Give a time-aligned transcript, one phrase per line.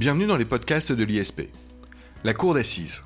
[0.00, 1.42] Bienvenue dans les podcasts de l'ISP.
[2.24, 3.02] La Cour d'assises.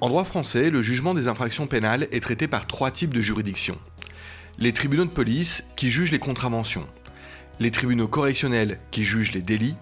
[0.00, 3.76] En droit français, le jugement des infractions pénales est traité par trois types de juridictions.
[4.58, 6.86] Les tribunaux de police qui jugent les contraventions,
[7.58, 9.74] les tribunaux correctionnels qui jugent les délits,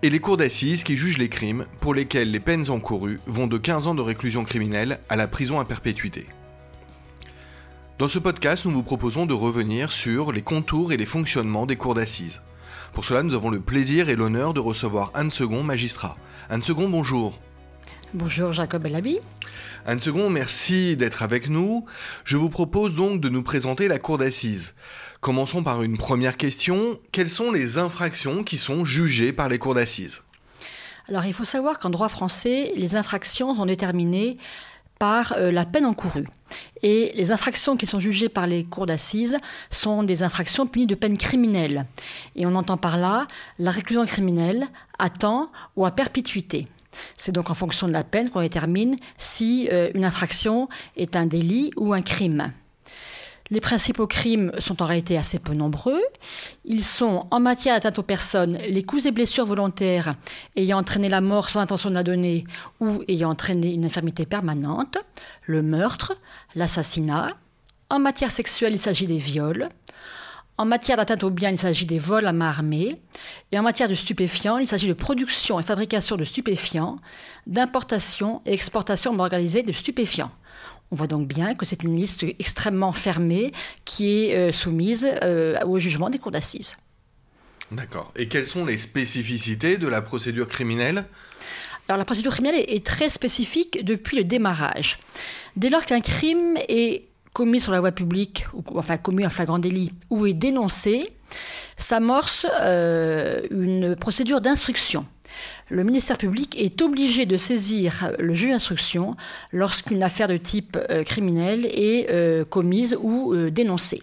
[0.00, 3.58] et les cours d'assises qui jugent les crimes pour lesquels les peines encourues vont de
[3.58, 6.26] 15 ans de réclusion criminelle à la prison à perpétuité.
[7.98, 11.76] Dans ce podcast, nous vous proposons de revenir sur les contours et les fonctionnements des
[11.76, 12.40] cours d'assises.
[12.92, 16.16] Pour cela, nous avons le plaisir et l'honneur de recevoir Anne Second, magistrat.
[16.50, 17.38] Anne Second, bonjour.
[18.12, 19.18] Bonjour Jacob Elabi.
[19.86, 21.86] Anne Second, merci d'être avec nous.
[22.24, 24.74] Je vous propose donc de nous présenter la cour d'assises.
[25.22, 27.00] Commençons par une première question.
[27.12, 30.22] Quelles sont les infractions qui sont jugées par les cours d'assises?
[31.08, 34.36] Alors il faut savoir qu'en droit français, les infractions sont déterminées
[35.02, 36.28] par euh, la peine encourue.
[36.84, 39.36] Et les infractions qui sont jugées par les cours d'assises
[39.68, 41.86] sont des infractions punies de peine criminelle.
[42.36, 43.26] Et on entend par là
[43.58, 44.68] la réclusion criminelle
[45.00, 46.68] à temps ou à perpétuité.
[47.16, 51.26] C'est donc en fonction de la peine qu'on détermine si euh, une infraction est un
[51.26, 52.52] délit ou un crime.
[53.52, 56.00] Les principaux crimes sont en réalité assez peu nombreux.
[56.64, 60.14] Ils sont, en matière d'atteinte aux personnes, les coups et blessures volontaires
[60.56, 62.46] ayant entraîné la mort sans intention de la donner
[62.80, 64.96] ou ayant entraîné une infirmité permanente,
[65.44, 66.14] le meurtre,
[66.54, 67.36] l'assassinat.
[67.90, 69.68] En matière sexuelle, il s'agit des viols.
[70.56, 73.02] En matière d'atteinte aux biens, il s'agit des vols à main armée.
[73.52, 76.96] Et en matière de stupéfiants, il s'agit de production et fabrication de stupéfiants,
[77.46, 80.30] d'importation et exportation organisée de stupéfiants.
[80.92, 83.52] On voit donc bien que c'est une liste extrêmement fermée
[83.86, 86.76] qui est euh, soumise euh, au jugement des cours d'assises.
[87.70, 88.12] D'accord.
[88.14, 91.06] Et quelles sont les spécificités de la procédure criminelle?
[91.88, 94.98] Alors la procédure criminelle est très spécifique depuis le démarrage.
[95.56, 99.58] Dès lors qu'un crime est commis sur la voie publique, ou enfin commis en flagrant
[99.58, 101.10] délit, ou est dénoncé,
[101.78, 105.06] s'amorce euh, une procédure d'instruction
[105.68, 109.16] le ministère public est obligé de saisir le juge d'instruction
[109.52, 114.02] lorsqu'une affaire de type euh, criminel est euh, commise ou euh, dénoncée.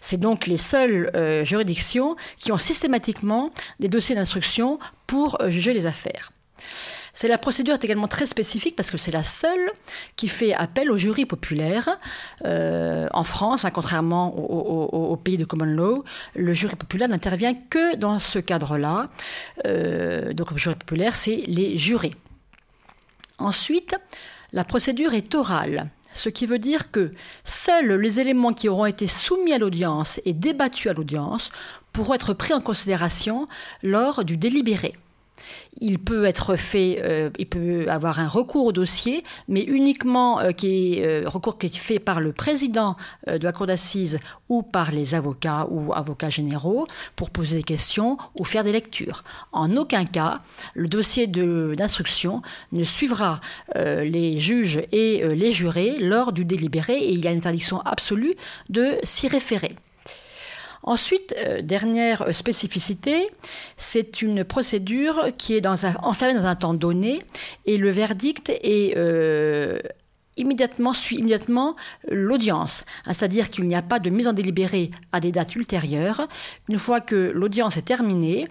[0.00, 1.10] C'est donc les seules
[1.46, 6.32] juridictions qui ont systématiquement des dossiers d'instruction pour juger les affaires.
[7.14, 9.70] C'est la procédure est également très spécifique parce que c'est la seule
[10.16, 11.98] qui fait appel au jury populaire.
[12.44, 16.04] Euh, en France, hein, contrairement au, pays de common law,
[16.34, 19.08] le jury populaire n'intervient que dans ce cadre-là.
[19.64, 22.14] Euh, donc le jury populaire, c'est les jurés.
[23.38, 23.96] Ensuite,
[24.52, 27.10] la procédure est orale ce qui veut dire que
[27.42, 31.50] seuls les éléments qui auront été soumis à l'audience et débattus à l'audience
[31.92, 33.48] pourront être pris en considération
[33.82, 34.94] lors du délibéré.
[35.80, 40.50] Il peut être fait, euh, il peut avoir un recours au dossier, mais uniquement euh,
[40.64, 42.96] euh, recours qui est fait par le président
[43.26, 44.18] de la cour d'assises
[44.48, 49.24] ou par les avocats ou avocats généraux pour poser des questions ou faire des lectures.
[49.52, 50.40] En aucun cas,
[50.74, 53.40] le dossier d'instruction ne suivra
[53.74, 58.34] les juges et les jurés lors du délibéré et il y a une interdiction absolue
[58.68, 59.76] de s'y référer.
[60.86, 63.26] Ensuite, euh, dernière spécificité,
[63.78, 67.20] c'est une procédure qui est enfermée dans un temps donné
[67.64, 69.80] et le verdict est euh,
[70.36, 71.76] immédiatement suit immédiatement
[72.10, 76.28] l'audience, hein, c'est-à-dire qu'il n'y a pas de mise en délibéré à des dates ultérieures.
[76.68, 78.48] Une fois que l'audience est terminée,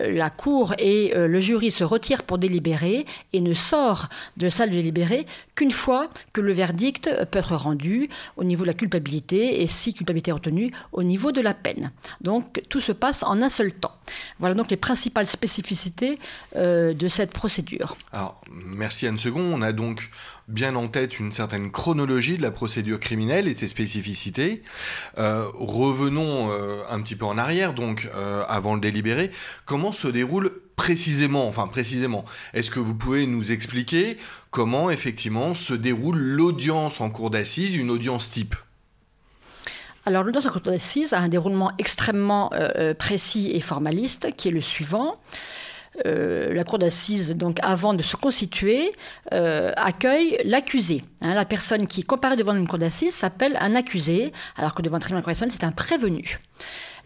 [0.00, 4.44] euh, la cour et euh, le jury se retirent pour délibérer et ne sort de
[4.44, 8.68] la salle de délibéré qu'une fois que le verdict peut être rendu au niveau de
[8.68, 11.90] la culpabilité et si culpabilité est retenue au niveau de la peine.
[12.20, 13.94] Donc tout se passe en un seul temps.
[14.38, 16.18] Voilà donc les principales spécificités
[16.56, 17.96] euh, de cette procédure.
[18.12, 20.10] Alors merci Anne Second, on a donc
[20.50, 24.62] bien en tête une certaine chronologie de la procédure criminelle et ses spécificités.
[25.18, 29.30] Euh, revenons euh, un petit peu en arrière, donc euh, avant le délibéré.
[29.64, 32.24] Comment se déroule précisément, enfin précisément,
[32.54, 34.16] est-ce que vous pouvez nous expliquer
[34.50, 38.56] comment effectivement se déroule l'audience en cour d'assises, une audience type?
[40.06, 42.50] Alors, l'audience en cour d'assises a un déroulement extrêmement
[42.98, 45.20] précis et formaliste, qui est le suivant.
[46.06, 48.92] Euh, la cour d'assises, donc avant de se constituer,
[49.32, 51.02] euh, accueille l'accusé.
[51.20, 54.96] Hein, la personne qui comparaît devant une cour d'assises s'appelle un accusé, alors que devant
[54.96, 56.38] un tribunal correctionnel, c'est un prévenu.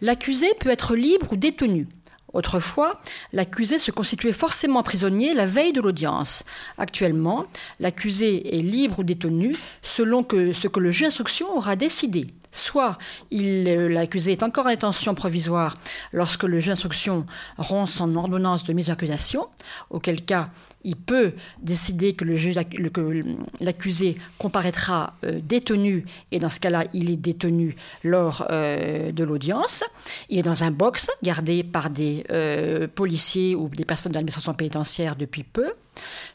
[0.01, 1.87] L'accusé peut être libre ou détenu.
[2.35, 2.99] Autrefois,
[3.31, 6.43] l'accusé se constituait forcément prisonnier la veille de l'audience.
[6.77, 7.45] Actuellement,
[7.79, 12.27] l'accusé est libre ou détenu selon ce que le juge d'instruction aura décidé.
[12.51, 12.97] Soit
[13.33, 15.77] euh, l'accusé est encore en détention provisoire
[16.11, 17.25] lorsque le juge d'instruction
[17.57, 19.47] rompt son ordonnance de mise en accusation,
[19.89, 20.49] auquel cas
[20.85, 22.23] il peut décider que
[23.59, 29.83] l'accusé comparaîtra euh, détenu, et dans ce cas-là, il est détenu lors euh, de l'audience.
[30.29, 32.23] Il est dans un box gardé par des
[32.95, 35.73] policier ou des personnes de l'administration pénitentiaire depuis peu,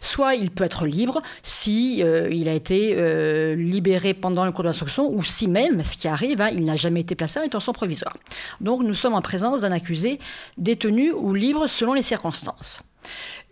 [0.01, 5.11] soit il peut être libre si il a été libéré pendant le cours de l'instruction
[5.13, 8.17] ou si même, ce qui arrive, hein, il n'a jamais été placé en détention provisoire.
[8.61, 10.19] Donc nous sommes en présence d'un accusé
[10.59, 12.83] détenu ou libre selon les circonstances.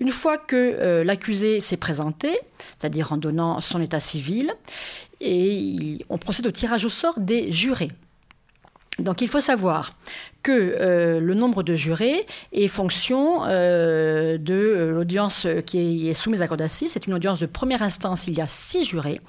[0.01, 2.39] Une fois que euh, l'accusé s'est présenté,
[2.79, 4.55] c'est-à-dire en donnant son état civil,
[5.21, 7.91] on procède au tirage au sort des jurés.
[8.99, 9.95] Donc il faut savoir
[10.43, 16.45] que euh, le nombre de jurés est fonction euh, de l'audience qui est, soumise à
[16.45, 16.93] la cour d'assises.
[16.93, 19.21] C'est une audience de première instance, il y a six jurés.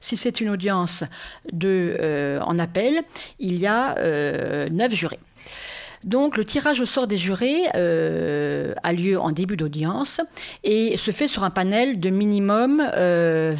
[0.00, 1.04] Si c'est une audience
[1.52, 3.02] en appel,
[3.38, 3.94] il y a
[4.68, 5.20] neuf jurés.
[6.04, 10.20] Donc le tirage au sort des jurés euh, a lieu en début d'audience
[10.62, 13.54] et se fait sur un panel de minimum 20 euh,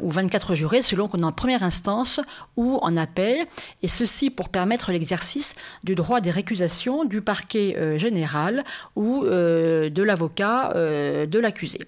[0.00, 2.20] ou 24 jurés selon qu'on est en première instance
[2.56, 3.46] ou en appel,
[3.82, 5.54] et ceci pour permettre l'exercice
[5.84, 8.64] du droit des récusations du parquet euh, général
[8.96, 11.80] ou de l'avocat de l'accusé.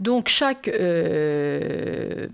[0.00, 2.26] Donc chaque, euh,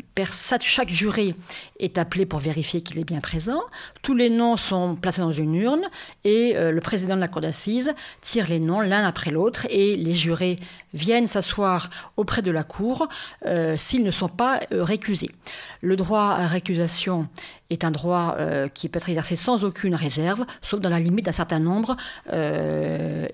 [0.60, 1.34] chaque juré
[1.80, 3.60] est appelé pour vérifier qu'il est bien présent.
[4.02, 5.84] Tous les noms sont placés dans une urne
[6.24, 9.96] et euh, le président de la cour d'assises tire les noms l'un après l'autre et
[9.96, 10.56] les jurés
[10.94, 13.08] viennent s'asseoir auprès de la cour
[13.44, 15.32] euh, s'ils ne sont pas récusés.
[15.80, 17.28] Le droit à récusation
[17.70, 18.36] est un droit
[18.74, 21.96] qui peut être exercé sans aucune réserve, sauf dans la limite d'un certain nombre,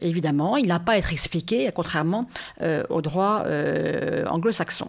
[0.00, 0.56] évidemment.
[0.56, 2.28] Il n'a pas à être expliqué, contrairement
[2.88, 3.44] au droit
[4.26, 4.88] anglo-saxon.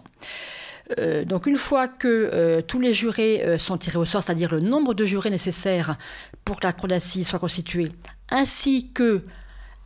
[0.98, 4.52] Euh, donc une fois que euh, tous les jurés euh, sont tirés au sort, c'est-à-dire
[4.52, 5.96] le nombre de jurés nécessaires
[6.44, 7.90] pour que la cour d'assises soit constituée,
[8.30, 9.22] ainsi que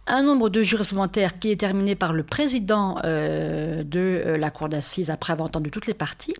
[0.06, 5.10] un nombre de jurés supplémentaires qui est déterminé par le président de la cour d'assises
[5.10, 6.32] après avoir entendu toutes les parties,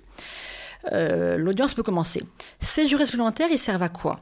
[0.93, 2.23] euh, l'audience peut commencer.
[2.61, 4.21] Ces jurés supplémentaires, ils servent à quoi?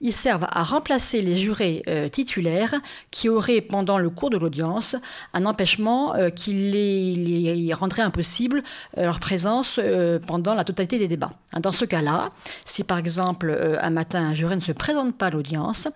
[0.00, 2.74] Ils servent à remplacer les jurés euh, titulaires
[3.10, 4.96] qui auraient, pendant le cours de l'audience,
[5.34, 8.62] un empêchement euh, qui les, rendrait impossible
[8.96, 9.78] leur présence
[10.26, 11.32] pendant la totalité des débats.
[11.60, 12.30] Dans ce cas-là,
[12.64, 15.86] si par exemple un matin un juré ne se présente pas à l'audience,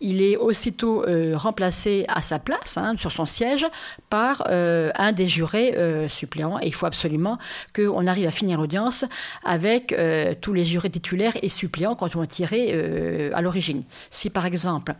[0.00, 1.04] il est aussitôt
[1.34, 3.66] remplacé à sa place, hein, sur son siège,
[4.10, 5.76] par un des jurés
[6.08, 6.58] suppléants.
[6.60, 7.38] Et il faut absolument
[7.74, 9.04] qu'on arrive à finir l'audience
[9.42, 13.84] avec avec euh, tous les jurés titulaires et suppléants quand on tirait euh, à l'origine.
[14.10, 14.92] Si par exemple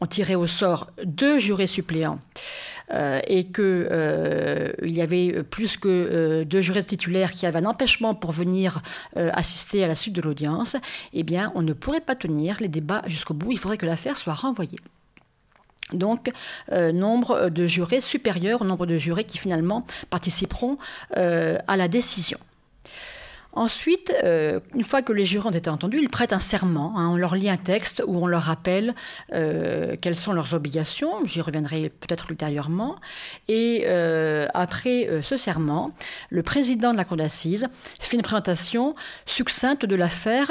[0.00, 2.18] on tirait au sort deux jurés suppléants
[2.92, 3.86] euh, et qu'il
[4.82, 8.82] il y avait plus que deux jurés titulaires qui avaient un empêchement pour venir
[9.14, 10.76] assister à la suite de l'audience,
[11.12, 13.52] eh bien on ne pourrait pas tenir les débats jusqu'au bout.
[13.52, 14.80] Il faudrait que l'affaire soit renvoyée.
[15.92, 16.30] Donc,
[16.72, 20.76] nombre de jurés supérieurs au nombre de jurés qui finalement participeront
[21.14, 22.38] à la décision.
[23.54, 26.94] Ensuite, euh, une fois que les jurés ont été entendus, ils prêtent un serment.
[26.96, 27.08] Hein.
[27.08, 28.94] on leur lit un texte où on leur rappelle
[29.32, 31.24] euh, quelles sont leurs obligations.
[31.24, 32.96] J'y reviendrai peut-être ultérieurement.
[33.48, 35.92] Et euh, après ce serment,
[36.30, 37.68] le président de la cour d'assises
[38.00, 40.50] fait une présentation succincte de l'affaire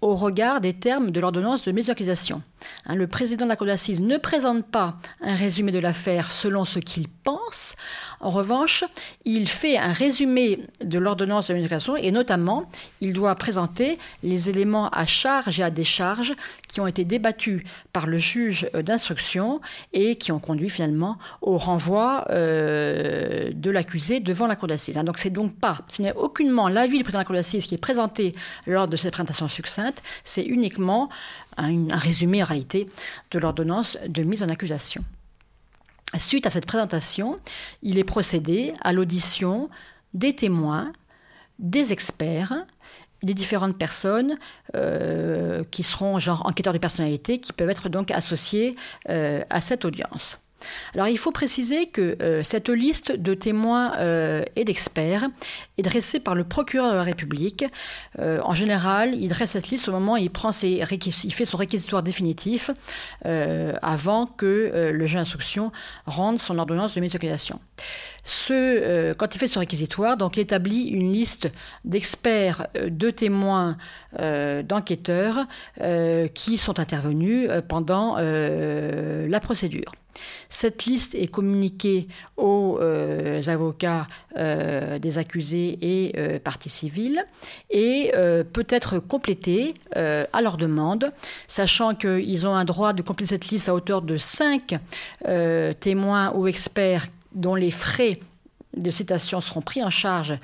[0.00, 2.42] au regard des termes de l'ordonnance de mise d'accusation.
[2.86, 6.64] Hein, le président de la Cour d'assises ne présente pas un résumé de l'affaire selon
[6.64, 7.76] ce qu'il pense.
[8.20, 8.84] En revanche,
[9.24, 12.70] il fait un résumé de l'ordonnance de mise d'accusation et notamment,
[13.00, 16.34] il doit présenter les éléments à charge et à décharge
[16.68, 19.60] qui ont été débattus par le juge d'instruction
[19.92, 24.96] et qui ont conduit finalement au renvoi euh, de l'accusé devant la Cour d'assises.
[24.96, 27.66] Hein, donc c'est donc pas, ce n'est aucunement l'avis du président de la Cour d'assises
[27.66, 28.34] qui est présenté
[28.66, 29.89] lors de cette présentation succincte,
[30.24, 31.08] c'est uniquement
[31.56, 32.88] un, résumé en réalité
[33.30, 35.04] de l'ordonnance de mise en accusation.
[36.18, 37.38] Suite à cette présentation,
[37.82, 39.70] il est procédé à l'audition
[40.12, 40.92] des témoins,
[41.60, 42.66] des experts,
[43.22, 44.36] des différentes personnes
[44.74, 48.74] euh, qui seront genre enquêteurs de personnalité, qui peuvent être donc associés
[49.08, 50.38] euh, à cette audience.
[50.94, 55.28] Alors il faut préciser que euh, cette liste de témoins euh, et d'experts
[55.78, 57.64] est dressée par le procureur de la République.
[58.18, 62.02] Euh, en général, il dresse cette liste au moment où il, prend fait son réquisitoire
[62.02, 62.70] définitif
[63.24, 65.72] avant que le juge d'instruction
[66.06, 67.60] rende son ordonnance de méthodisation.
[68.24, 71.50] Ce, quand il fait son réquisitoire, donc il établit une liste
[71.84, 73.76] d'experts, de témoins,
[74.18, 75.46] d'enquêteurs
[76.34, 79.92] qui sont intervenus pendant la procédure.
[80.48, 87.24] Cette liste est communiquée aux euh, avocats euh, des accusés et euh, parties civiles
[87.70, 88.12] et
[88.52, 91.12] peut être complétée à leur demande,
[91.46, 94.78] sachant qu'ils ont un droit de compléter cette liste à hauteur de 5
[95.80, 98.20] témoins ou experts dont les frais
[98.76, 100.38] de citation seront pris en charge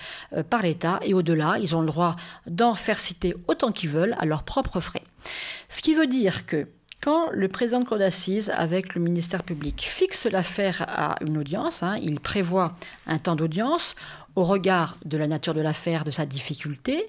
[0.50, 4.25] par l'État et au-delà, ils ont le droit d'en faire citer autant qu'ils veulent à
[4.25, 5.02] leurs propres frais.
[5.68, 6.66] Ce qui veut dire que
[7.07, 11.85] quand le président de cour d'assises, avec le ministère public, fixe l'affaire à une audience,
[11.85, 12.75] hein, il prévoit
[13.07, 13.95] un temps d'audience
[14.35, 17.07] au regard de la nature de l'affaire, de sa difficulté,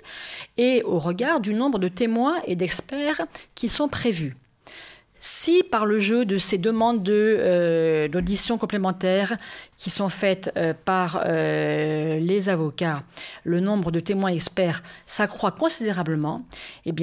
[0.56, 3.26] et au regard du nombre de témoins et d'experts
[3.56, 4.36] qui sont prévus.
[5.30, 9.36] Si par le jeu de ces demandes euh, d'audition complémentaires
[9.76, 13.04] qui sont faites euh, par euh, les avocats,
[13.44, 16.44] le nombre de témoins experts s'accroît considérablement,
[16.86, 16.94] eh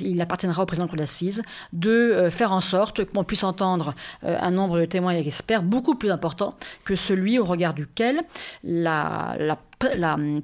[0.00, 1.42] il, appartiendra au président de d'assises
[1.74, 6.54] de faire en sorte qu'on puisse entendre un nombre de témoins experts beaucoup plus important
[6.84, 8.22] que celui au regard duquel
[8.64, 9.36] la,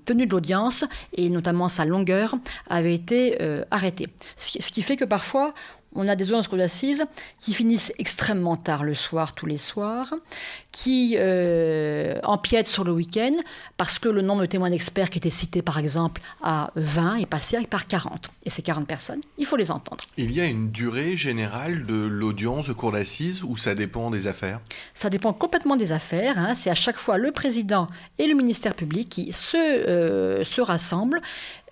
[0.05, 2.35] tenue de l'audience et notamment sa longueur
[2.69, 3.39] avait été
[3.71, 4.09] arrêtée.
[4.37, 5.53] Ce qui fait que parfois
[5.95, 7.07] on a des audiences cour d'assises
[7.41, 10.15] qui finissent extrêmement tard le soir, tous les soirs,
[10.73, 13.35] qui euh, empiètent sur le week-end
[13.77, 17.27] parce que le nombre de témoins d'experts qui étaient cités, par exemple, à 20 est
[17.27, 18.29] passé par 40.
[18.45, 20.05] Et ces 40 personnes, il faut les entendre.
[20.17, 24.27] Il y a une durée générale de l'audience de cour d'assises ou ça dépend des
[24.27, 24.61] affaires?
[24.95, 26.39] Ça dépend complètement des affaires.
[26.39, 26.55] Hein.
[26.55, 27.89] C'est à chaque fois le président
[28.19, 31.21] et le ministère public qui se, euh, se rassemblent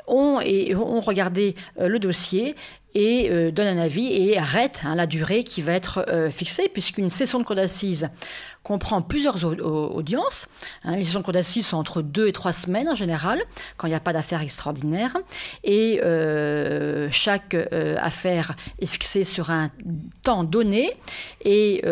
[0.06, 2.54] ont, et, ont regardé euh, le dossier
[2.94, 6.68] et euh, donne un avis et arrête hein, la durée qui va être euh, fixée,
[6.68, 8.08] puisqu'une session de cour d'assises
[8.62, 10.46] comprend plusieurs audiences.
[10.84, 10.96] Hein.
[10.96, 13.42] les sessions de cour d'assises sont entre deux et trois semaines en général,
[13.76, 15.14] quand il n'y a pas d'affaire extraordinaire.
[15.64, 17.54] Et euh, chaque
[17.98, 19.70] affaire est fixée sur un
[20.22, 20.96] temps donné.
[21.42, 21.82] Et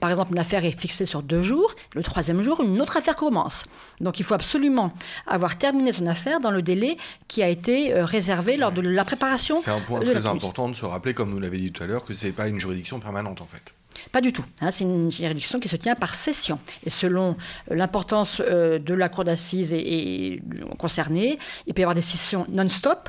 [0.00, 1.74] par exemple, une affaire est fixée sur deux jours.
[1.94, 3.66] Le troisième jour, une autre affaire commence.
[4.00, 4.94] Donc il faut absolument
[5.26, 6.96] avoir terminé son affaire dans le délai
[7.28, 9.56] qui a été réservé lors de la préparation.
[9.56, 11.86] C'est un point très important important de se rappeler, comme nous l'avez dit tout à
[11.86, 13.74] l'heure, que ce n'est pas une juridiction permanente en fait.
[14.12, 14.44] Pas du tout.
[14.60, 16.58] Hein, c'est une juridiction qui se tient par session.
[16.84, 17.36] Et selon
[17.70, 20.42] euh, l'importance euh, de la cour d'assises et,
[20.78, 23.08] concernée, il peut y avoir des sessions non-stop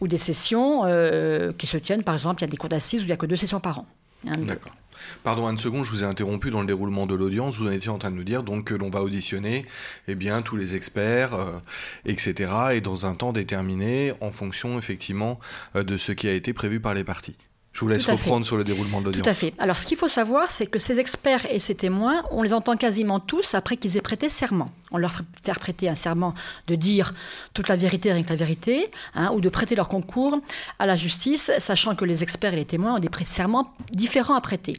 [0.00, 3.00] ou des sessions euh, qui se tiennent, par exemple, il y a des cours d'assises
[3.00, 3.86] où il n'y a que deux sessions par an.
[4.24, 4.74] D'accord.
[5.22, 7.56] Pardon, une seconde, je vous ai interrompu dans le déroulement de l'audience.
[7.56, 9.64] Vous en étiez en train de nous dire donc que l'on va auditionner
[10.08, 11.38] eh bien, tous les experts,
[12.04, 15.38] etc., et dans un temps déterminé en fonction effectivement
[15.74, 17.36] de ce qui a été prévu par les parties.
[17.78, 19.22] Je vous laisse reprendre sur le déroulement de l'audience.
[19.22, 19.54] Tout à fait.
[19.56, 22.76] Alors, ce qu'il faut savoir, c'est que ces experts et ces témoins, on les entend
[22.76, 24.72] quasiment tous après qu'ils aient prêté serment.
[24.90, 26.34] On leur fait prêter un serment
[26.66, 27.14] de dire
[27.54, 30.40] toute la vérité, rien que la vérité, hein, ou de prêter leur concours
[30.80, 34.40] à la justice, sachant que les experts et les témoins ont des serments différents à
[34.40, 34.76] prêter.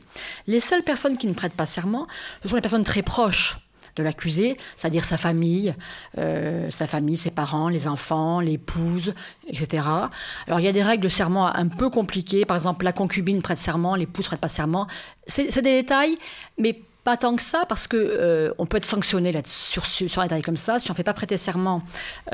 [0.48, 2.06] Les seules personnes qui ne prêtent pas serment,
[2.44, 3.56] ce sont les personnes très proches
[3.96, 5.74] de l'accusé, c'est-à-dire sa famille,
[6.18, 9.14] euh, sa famille, ses parents, les enfants, l'épouse,
[9.48, 9.84] etc.
[10.48, 12.46] Alors il y a des règles de serment un peu compliquées.
[12.46, 14.88] Par exemple, la concubine prête serment, l'épouse prête pas serment.
[15.28, 16.18] C'est des détails,
[16.58, 20.20] mais pas tant que ça, parce que euh, on peut être sanctionné là, sur, sur
[20.20, 20.80] un détail comme ça.
[20.80, 21.82] Si on ne fait pas prêter serment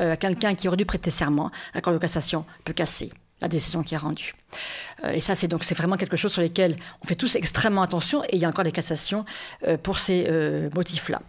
[0.00, 3.12] euh, à quelqu'un qui aurait dû prêter serment, la Cour de cassation peut casser
[3.42, 4.34] la décision qui est rendue.
[5.04, 7.82] Euh, et ça, c'est donc c'est vraiment quelque chose sur lequel on fait tous extrêmement
[7.82, 9.26] attention et il y a encore des cassations
[9.66, 11.20] euh, pour ces euh, motifs-là.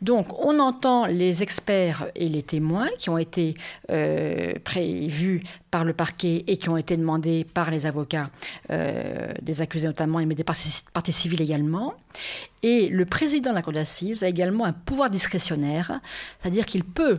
[0.00, 3.56] Donc, on entend les experts et les témoins qui ont été
[4.64, 8.30] prévus par le parquet et qui ont été demandés par les avocats
[8.68, 11.94] des accusés notamment, mais des parties, parties civiles également.
[12.62, 16.00] Et le président de la Cour d'assises a également un pouvoir discrétionnaire,
[16.38, 17.18] c'est-à-dire qu'il peut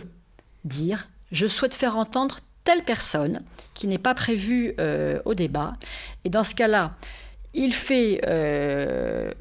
[0.64, 3.42] dire je souhaite faire entendre telle personne
[3.74, 5.74] qui n'est pas prévue euh, au débat.
[6.24, 6.94] Et dans ce cas-là,
[7.56, 9.32] il fait, euh,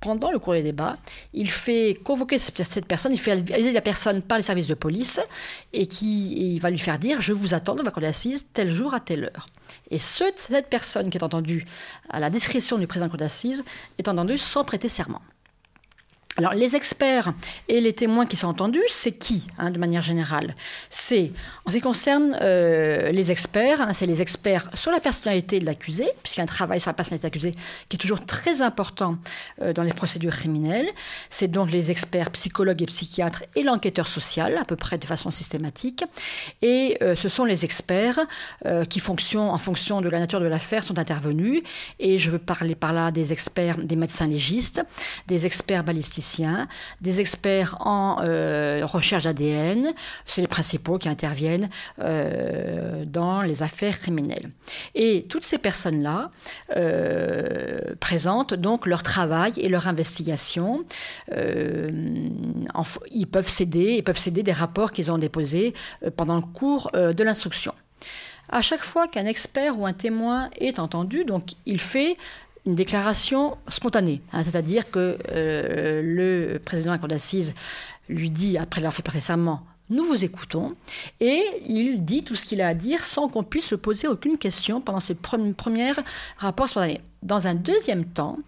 [0.00, 0.98] pendant le cours des débats,
[1.32, 5.18] il fait convoquer cette personne, il fait aller la personne par les services de police
[5.72, 8.70] et qui il va lui faire dire Je vous attends dans la cour d'assises tel
[8.70, 9.46] jour à telle heure.
[9.90, 11.64] Et cette personne qui est entendue
[12.10, 13.64] à la discrétion du président de la cour d'assises
[13.96, 15.22] est entendue sans prêter serment.
[16.36, 17.32] Alors, les experts
[17.68, 20.56] et les témoins qui sont entendus, c'est qui, hein, de manière générale?
[20.90, 21.30] C'est,
[21.64, 25.64] en ce qui concerne euh, les experts, hein, c'est les experts sur la personnalité de
[25.64, 27.54] l'accusé, puisqu'il y a un travail sur la personnalité de l'accusé
[27.88, 29.16] qui est toujours très important
[29.62, 30.88] euh, dans les procédures criminelles.
[31.30, 35.30] C'est donc les experts psychologues et psychiatres et l'enquêteur social, à peu près de façon
[35.30, 36.02] systématique.
[36.62, 38.18] Et euh, ce sont les experts
[38.88, 41.62] qui, fonction, en fonction de la nature de l'affaire, sont intervenus.
[42.00, 44.82] Et je veux parler par là des experts, des médecins légistes,
[45.28, 46.23] des experts balistiques
[47.00, 49.92] des experts en euh, recherche d'ADN,
[50.26, 54.50] c'est les principaux qui interviennent euh, dans les affaires criminelles.
[54.94, 56.30] Et toutes ces personnes-là
[56.76, 60.84] euh, présentent donc leur travail et leur investigation.
[63.10, 65.74] ils peuvent céder, ils peuvent céder des rapports qu'ils ont déposés
[66.16, 67.74] pendant le cours de l'instruction.
[68.50, 72.16] À chaque fois qu'un expert ou un témoin est entendu, donc il fait
[72.66, 77.54] une déclaration spontanée, hein, c'est-à-dire que euh, le président de la Cour d'assises
[78.08, 80.74] lui dit, après l'avoir fait récemment, nous vous écoutons.
[81.20, 84.38] Et il dit tout ce qu'il a à dire sans qu'on puisse le poser aucune
[84.38, 85.92] question pendant ces premiers
[86.38, 87.02] rapports spontanés.
[87.22, 88.38] Dans un deuxième temps,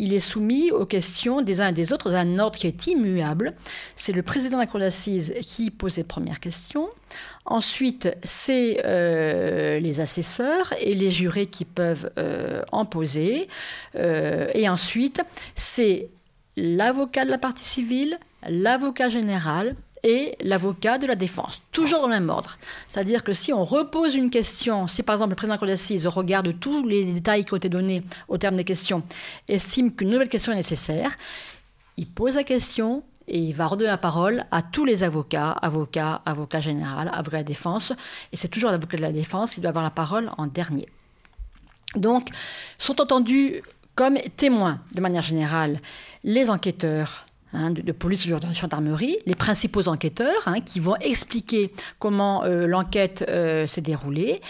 [0.00, 2.86] il est soumis aux questions des uns et des autres dans un ordre qui est
[2.86, 3.52] immuable.
[3.96, 6.88] C'est le président de la Cour d'assises qui pose les premières questions.
[7.44, 13.48] Ensuite, c'est euh, les assesseurs et les jurés qui peuvent euh, en poser.
[13.96, 15.22] Euh, et ensuite,
[15.54, 16.08] c'est
[16.56, 22.14] l'avocat de la partie civile, l'avocat général et l'avocat de la défense, toujours dans le
[22.14, 22.58] même ordre.
[22.88, 25.68] C'est-à-dire que si on repose une question, si par exemple le président de la Cour
[25.68, 29.02] d'assises regarde tous les détails qui ont été donnés au terme des questions,
[29.48, 31.16] estime qu'une nouvelle question est nécessaire,
[31.96, 36.20] il pose la question et il va redonner la parole à tous les avocats, avocats,
[36.26, 37.92] avocat général, avocat de la défense,
[38.32, 40.88] et c'est toujours l'avocat de la défense qui doit avoir la parole en dernier.
[41.94, 42.28] Donc,
[42.78, 43.62] sont entendus
[43.94, 45.80] comme témoins, de manière générale,
[46.24, 51.72] les enquêteurs, Hein, de, police ou de gendarmerie, les principaux enquêteurs hein, qui vont expliquer
[51.98, 54.40] comment euh, l'enquête euh, s'est déroulée.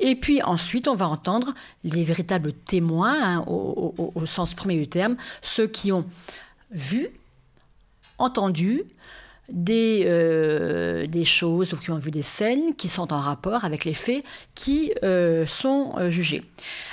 [0.00, 5.16] Et puis ensuite, on va entendre les véritables témoins, hein, au, sens premier du terme,
[5.40, 6.04] ceux qui ont
[6.72, 7.10] vu,
[8.18, 8.82] entendu,
[9.48, 13.84] des, euh, des choses ou qui ont vu des scènes qui sont en rapport avec
[13.84, 14.24] les faits
[14.56, 14.92] qui
[15.46, 16.42] sont jugés.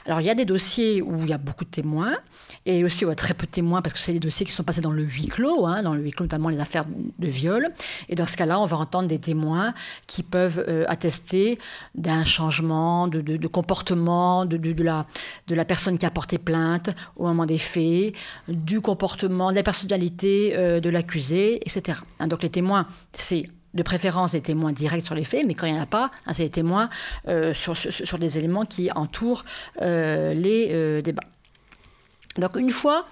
[0.05, 2.17] Alors il y a des dossiers où il y a beaucoup de témoins
[2.65, 4.81] et aussi a très peu de témoins parce que c'est des dossiers qui sont passés
[4.81, 7.69] dans le huis clos, hein, dans le huis clos notamment les affaires de viol.
[8.09, 9.73] Et dans ce cas-là, on va entendre des témoins
[10.07, 11.59] qui peuvent attester
[11.93, 18.13] d'un changement de, comportement de, la, personne qui a porté plainte au moment des faits,
[18.47, 21.99] du comportement, de la personnalité de l'accusé, etc.
[22.19, 25.67] Hein, donc les témoins, c'est de préférence des témoins directs sur les faits, mais quand
[25.67, 26.89] il n'y en a pas, hein, c'est des témoins
[27.27, 29.43] euh, sur, sur, des éléments qui entourent
[29.81, 31.21] euh, les euh, débats.
[32.37, 33.07] Donc une fois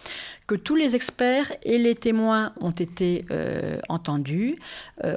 [0.48, 3.26] que tous les experts et les témoins ont été
[3.90, 4.58] entendus,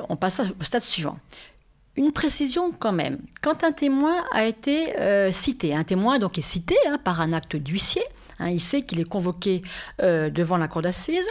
[0.08, 1.18] on passe au stade suivant.
[1.96, 3.18] Une précision quand même.
[3.42, 4.94] Quand un témoin a été
[5.32, 8.02] cité, un témoin donc est cité hein, par un acte d'huissier,
[8.38, 9.62] hein, il sait qu'il est convoqué
[9.98, 11.28] devant la cour d'assises,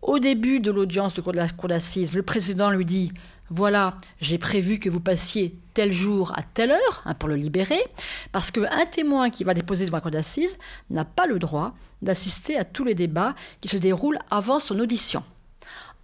[0.00, 3.12] au début de l'audience de la cour d'assises, le président lui dit
[3.50, 7.82] voilà, j'ai prévu que vous passiez tel jour à telle heure hein, pour le libérer,
[8.30, 10.58] parce qu'un témoin qui va déposer devant la cour d'assises
[10.90, 15.24] n'a pas le droit d'assister à tous les débats qui se déroulent avant son audition.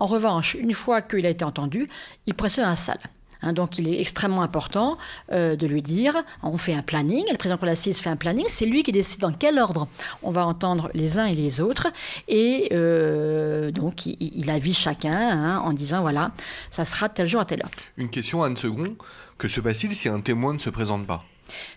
[0.00, 1.88] En revanche, une fois qu'il a été entendu,
[2.26, 3.00] il précède dans la salle.
[3.44, 4.96] Hein, donc il est extrêmement important
[5.32, 8.46] euh, de lui dire, on fait un planning, le président de l'assise fait un planning,
[8.48, 9.86] c'est lui qui décide dans quel ordre
[10.22, 11.88] on va entendre les uns et les autres,
[12.26, 16.32] et euh, donc il, il, avise chacun hein, en disant, voilà,
[16.70, 17.70] ça sera tel jour à telle heure.
[17.98, 18.96] Une question, Anne Second,
[19.36, 21.22] que se passe-t-il si un témoin ne se présente pas?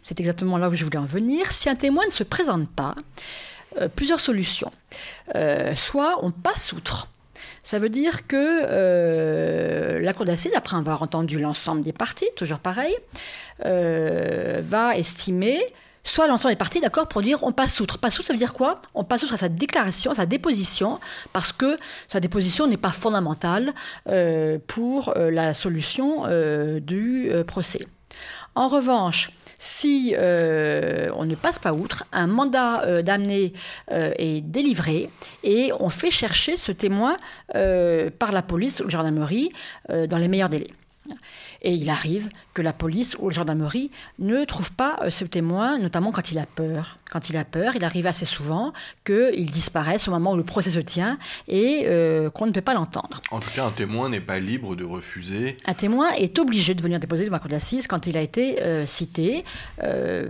[0.01, 1.51] C'est exactement là où je voulais en venir.
[1.51, 2.95] Si un témoin ne se présente pas,
[3.77, 4.71] euh, plusieurs solutions.
[5.75, 7.09] soit on passe outre.
[7.67, 12.59] Ça veut dire que euh, la Cour d'assises, après avoir entendu l'ensemble des parties, toujours
[12.59, 12.95] pareil,
[13.65, 15.59] euh, va estimer
[16.05, 17.97] soit l'ensemble des parties, d'accord, pour dire on passe outre.
[17.97, 18.81] Passe outre, ça veut dire quoi?
[18.93, 21.01] On passe outre à sa déclaration, à sa déposition,
[21.33, 21.77] parce que
[22.07, 23.73] sa déposition n'est pas fondamentale
[24.07, 26.23] euh, pour la solution
[26.79, 27.85] du procès.
[28.55, 33.53] En revanche, si euh, on ne passe pas outre, un mandat euh, d'amener
[33.91, 35.09] euh, est délivré
[35.43, 37.17] et on fait chercher ce témoin
[38.19, 39.51] par la police ou la gendarmerie
[39.89, 40.71] dans les meilleurs délais.
[41.61, 46.11] Et il arrive que la police ou la gendarmerie ne trouve pas ce témoin, notamment
[46.11, 46.97] quand il a peur.
[47.11, 48.73] Quand il a peur, il arrive assez souvent
[49.05, 51.17] qu'il disparaisse au moment où le procès se tient
[51.47, 53.21] et euh, qu'on ne peut pas l'entendre.
[53.31, 55.57] En tout cas, un témoin n'est pas libre de refuser.
[55.65, 58.61] Un témoin est obligé de venir déposer devant la cour d'assises quand il a été
[58.61, 59.45] euh, cité.
[59.83, 60.27] Euh,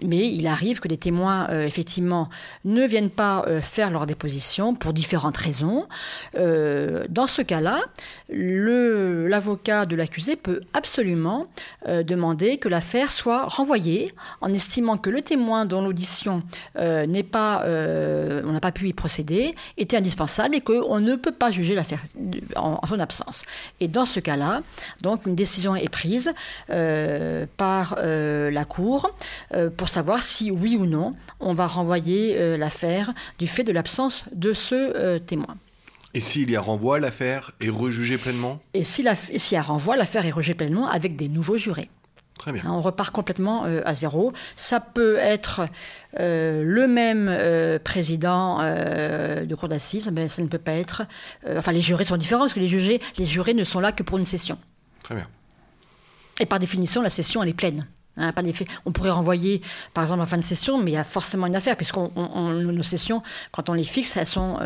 [0.00, 2.28] mais il arrive que des témoins, effectivement,
[2.64, 5.86] ne viennent pas faire leur déposition pour différentes raisons.
[6.34, 7.80] dans ce cas-là,
[8.28, 9.96] l'avocat de
[10.42, 11.46] peut absolument
[11.86, 16.42] demander que l'affaire soit renvoyée en estimant que le témoin dont l'audition
[16.78, 21.14] euh, n'est pas, euh, on n'a pas pu y procéder, était indispensable et qu'on ne
[21.16, 22.02] peut pas juger l'affaire
[22.56, 23.44] en, son absence.
[23.80, 24.62] Et dans ce cas-là,
[25.00, 26.32] donc une décision est prise
[26.70, 29.14] euh, par la Cour
[29.76, 34.52] pour savoir si oui ou non on va renvoyer l'affaire du fait de l'absence de
[34.52, 35.56] ce témoin.
[36.14, 38.60] Et s'il y a renvoi, l'affaire est rejugée pleinement?
[38.72, 41.90] Et s'il si y a renvoi, l'affaire est rejugée pleinement avec des nouveaux jurés.
[42.38, 42.62] Très bien.
[42.66, 44.32] On repart complètement euh, à zéro.
[44.56, 45.68] Ça peut être
[46.18, 51.02] euh, le même euh, président de cour d'assises, mais ça ne peut pas être.
[51.48, 54.02] enfin, les jurés sont différents parce que les, jurés, les jurés ne sont là que
[54.02, 54.58] pour une session.
[55.02, 55.28] Très bien.
[56.40, 57.86] Et par définition, la session, elle est pleine.
[58.16, 58.42] Hein, pas
[58.84, 59.60] on pourrait renvoyer,
[59.92, 62.82] par exemple, en fin de session, mais il y a forcément une affaire, puisque nos
[62.82, 64.58] sessions, quand on les fixe, elles sont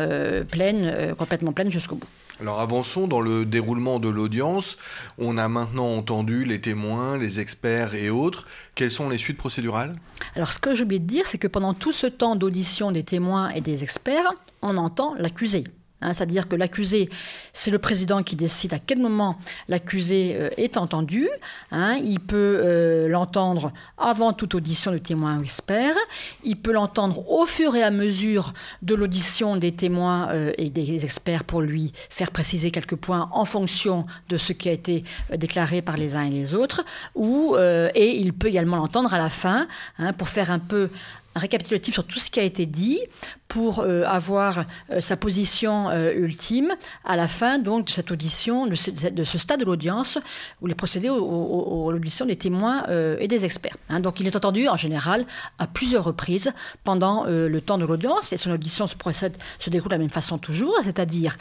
[0.49, 2.07] pleines, complètement pleines jusqu'au bout.
[2.41, 4.77] Alors avançons dans le déroulement de l'audience.
[5.17, 8.47] On a maintenant entendu les témoins, les experts et autres.
[8.75, 9.97] Quelles sont les suites procédurales?
[10.35, 13.03] Alors ce que j'ai oublié de dire, c'est que pendant tout ce temps d'audition des
[13.03, 14.31] témoins et des experts,
[14.61, 15.65] on entend l'accusé.
[16.01, 17.09] Hein, c'est-à-dire que l'accusé,
[17.53, 21.27] c'est le président qui décide à quel moment l'accusé euh, est entendu.
[21.71, 21.99] Hein.
[22.03, 25.95] il peut euh, l'entendre avant toute audition de témoins ou experts.
[26.43, 31.03] Il peut l'entendre au fur et à mesure de l'audition des témoins euh, et des
[31.03, 35.03] experts pour lui faire préciser quelques points en fonction de ce qui a été
[35.35, 36.85] déclaré par les uns et les autres.
[37.15, 40.89] Et il peut également l'entendre à la fin hein, pour faire un peu
[41.35, 42.99] récapitulatif sur tout ce qui a été dit
[43.47, 48.67] pour euh, avoir euh, sa position euh, ultime à la fin donc de cette audition,
[48.67, 50.19] de ce, stade de l'audience
[50.61, 52.83] où il est procédé à l'audition des témoins
[53.19, 53.75] et des experts.
[53.89, 53.99] Hein.
[53.99, 55.25] donc il est entendu en général
[55.57, 56.51] à plusieurs reprises
[56.83, 60.09] pendant le temps de l'audience et son audition se, procède, se déroule de la même
[60.09, 61.37] façon toujours, c'est-à-dire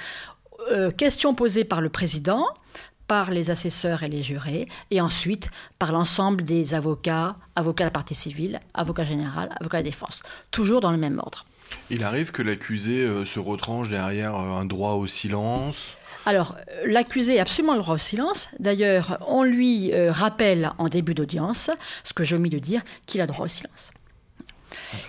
[0.96, 2.46] question posée par le président,
[3.08, 7.90] par les assesseurs et les jurés, et ensuite par l'ensemble des avocats, avocats de la
[7.90, 11.46] partie civile, avocat général, avocat de défense, toujours dans le même ordre.
[11.90, 16.82] Il arrive que l'accusé euh, se retranche derrière euh, un droit au silence alors, euh,
[16.84, 18.50] l'accusé a absolument le droit au silence.
[18.58, 21.70] D'ailleurs, on lui rappelle en début d'audience,
[22.04, 23.92] ce que j'ai omis de dire, qu'il a droit au silence.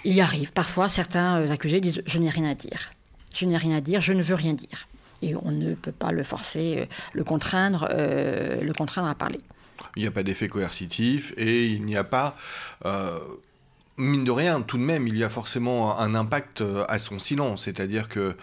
[0.05, 0.53] Il y arrive.
[0.53, 2.93] Parfois, certains accusés disent Je n'ai rien à dire.
[3.33, 4.88] Je n'ai rien à dire, je ne veux rien dire
[5.21, 9.41] et on ne peut pas le forcer, euh, le contraindre, euh, le contraindre à parler.
[9.95, 12.36] Il n'y a pas d'effet coercitif et il n'y a pas
[12.86, 13.17] euh,
[13.97, 17.65] mine de rien, tout de même, il y a forcément un impact à son silence,
[17.65, 18.36] c'est-à-dire que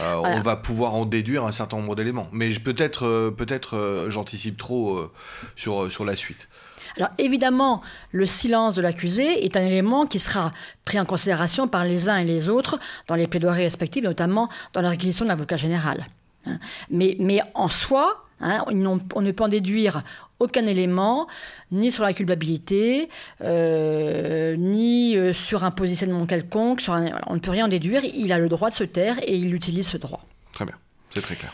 [0.00, 2.28] on va pouvoir en déduire un certain nombre d'éléments.
[2.32, 5.12] Mais peut-être, peut-être, j'anticipe trop
[5.54, 6.48] sur sur la suite.
[6.96, 10.52] Alors évidemment, le silence de l'accusé est un élément qui sera
[10.84, 14.80] pris en considération par les uns et les autres dans les plaidoiries respectives, notamment dans
[14.80, 16.04] la réquisition de l'avocat général.
[16.46, 16.58] Hein.
[16.90, 20.02] Mais, mais en soi, hein, on, ne peut en déduire
[20.40, 21.26] aucun élément,
[21.70, 23.08] ni sur la culpabilité,
[23.40, 26.82] euh, ni euh, sur un positionnement quelconque.
[26.88, 28.02] on ne peut rien en déduire.
[28.04, 30.24] Il a le droit de se taire et il utilise ce droit.
[30.52, 30.76] Très bien,
[31.14, 31.52] c'est très clair.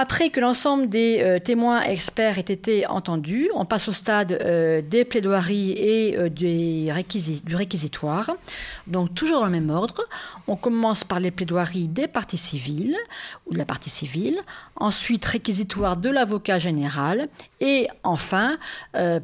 [0.00, 4.80] Après que l'ensemble des euh, témoins experts aient été entendus, on passe au stade euh,
[4.80, 8.36] des plaidoiries et euh, du réquisitoire.
[8.86, 10.04] Donc toujours dans le même ordre.
[10.46, 12.96] On commence par les plaidoiries des parties civiles
[13.46, 14.38] ou de la partie civile,
[14.76, 17.28] ensuite réquisitoire de l'avocat général
[17.60, 18.56] et enfin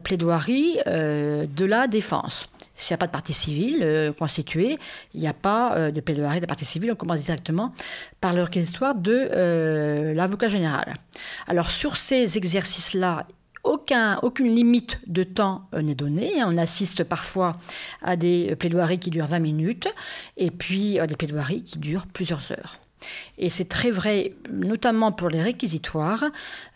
[0.03, 2.49] plaidoirie de la défense.
[2.85, 4.79] S'il n'y a pas de partie civile euh, constituée,
[5.15, 6.93] il n'y a pas euh, de plaidoirie de partie civile.
[6.93, 7.73] On commence directement
[8.21, 10.93] par le réquisitoire de euh, l'avocat général.
[11.47, 13.27] Alors sur ces exercices-là,
[13.63, 16.45] aucun, aucune limite de temps n'est donnée.
[16.45, 17.57] On assiste parfois
[18.03, 19.89] à des plaidoiries qui durent 20 minutes
[20.37, 22.84] et puis à des plaidoiries qui durent plusieurs heures.
[23.39, 26.25] Et c'est très vrai, notamment pour les réquisitoires,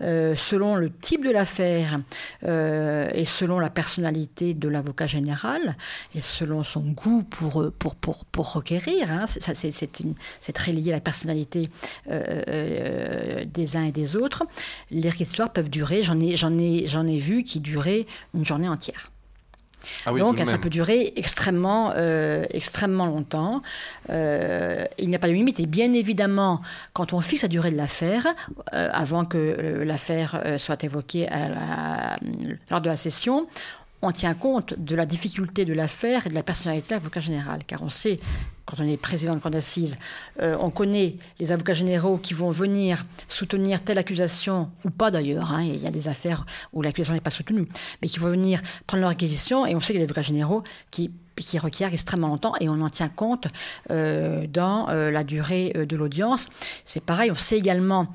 [0.01, 2.01] euh, selon le type de l'affaire
[2.45, 5.77] euh, et selon la personnalité de l'avocat général
[6.15, 9.11] et selon son goût pour, pour, pour, pour requérir.
[9.11, 9.27] Hein.
[9.29, 11.71] c'est très lié à la personnalité
[12.11, 14.45] euh, des uns et des autres.
[14.91, 19.11] Les réquisitoires peuvent durer, j'en ai, ai, ai vu qui duraient une journée entière.
[20.07, 23.63] Ah Donc ça peut durer extrêmement, euh, extrêmement longtemps.
[24.11, 25.61] Euh, il n'y a pas de limite.
[25.61, 26.61] Et bien évidemment,
[26.93, 28.27] quand on fixe la durée de l'affaire,
[28.75, 31.29] euh, avant que l'affaire soit évoquée
[32.71, 33.47] lors de la session,
[34.03, 37.63] on tient compte de la difficulté de l'affaire et de la personnalité de l'avocat général,
[37.67, 38.19] car on sait,
[38.65, 39.99] quand on est président de cour d'assises,
[40.41, 45.53] euh, on connaît les avocats généraux qui vont venir soutenir telle accusation, ou pas d'ailleurs,
[45.53, 47.67] hein, il y a des affaires où l'accusation n'est pas soutenue,
[48.01, 50.23] mais qui vont venir prendre leur acquisition, et on sait qu'il y a des avocats
[50.23, 53.47] généraux qui qui requièrent extrêmement longtemps et on en tient compte
[53.93, 56.49] euh, dans euh, la durée de l'audience.
[56.85, 58.09] C'est pareil, on sait également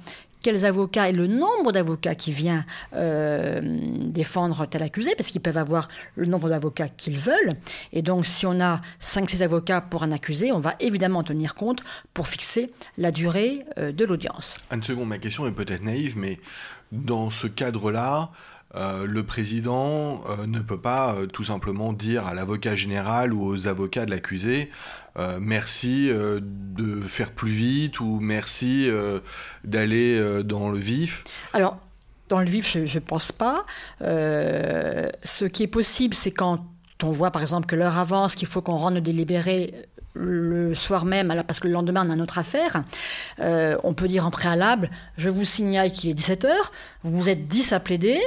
[0.43, 5.58] quels avocats et le nombre d'avocats qui vient euh, défendre tel accusé, parce qu'ils peuvent
[5.58, 7.56] avoir le nombre d'avocats qu'ils veulent.
[7.91, 11.82] Et donc, si on a 5-6 avocats pour un accusé, on va évidemment tenir compte
[12.13, 14.60] pour fixer la durée euh, de l'audience.
[14.71, 16.39] Une seconde, ma question est peut-être naïve, mais
[16.91, 18.29] dans ce cadre-là,
[18.75, 23.45] euh, le président euh, ne peut pas euh, tout simplement dire à l'avocat général ou
[23.45, 24.71] aux avocats de l'accusé
[25.39, 28.89] merci de faire plus vite ou merci
[29.63, 31.23] d'aller dans le vif.
[31.53, 31.77] Alors,
[32.29, 33.63] dans le vif, je ne pense pas.
[33.99, 36.65] ce qui est possible, c'est quand
[37.03, 41.43] on voit par exemple que l'heure avance, qu'il faut qu'on rende délibéré le soir même,
[41.45, 42.83] parce que le lendemain on a notre affaire,
[43.38, 46.49] on peut dire en préalable, je vous signale qu'il est 17h,
[47.03, 48.19] vous êtes 10 à plaider,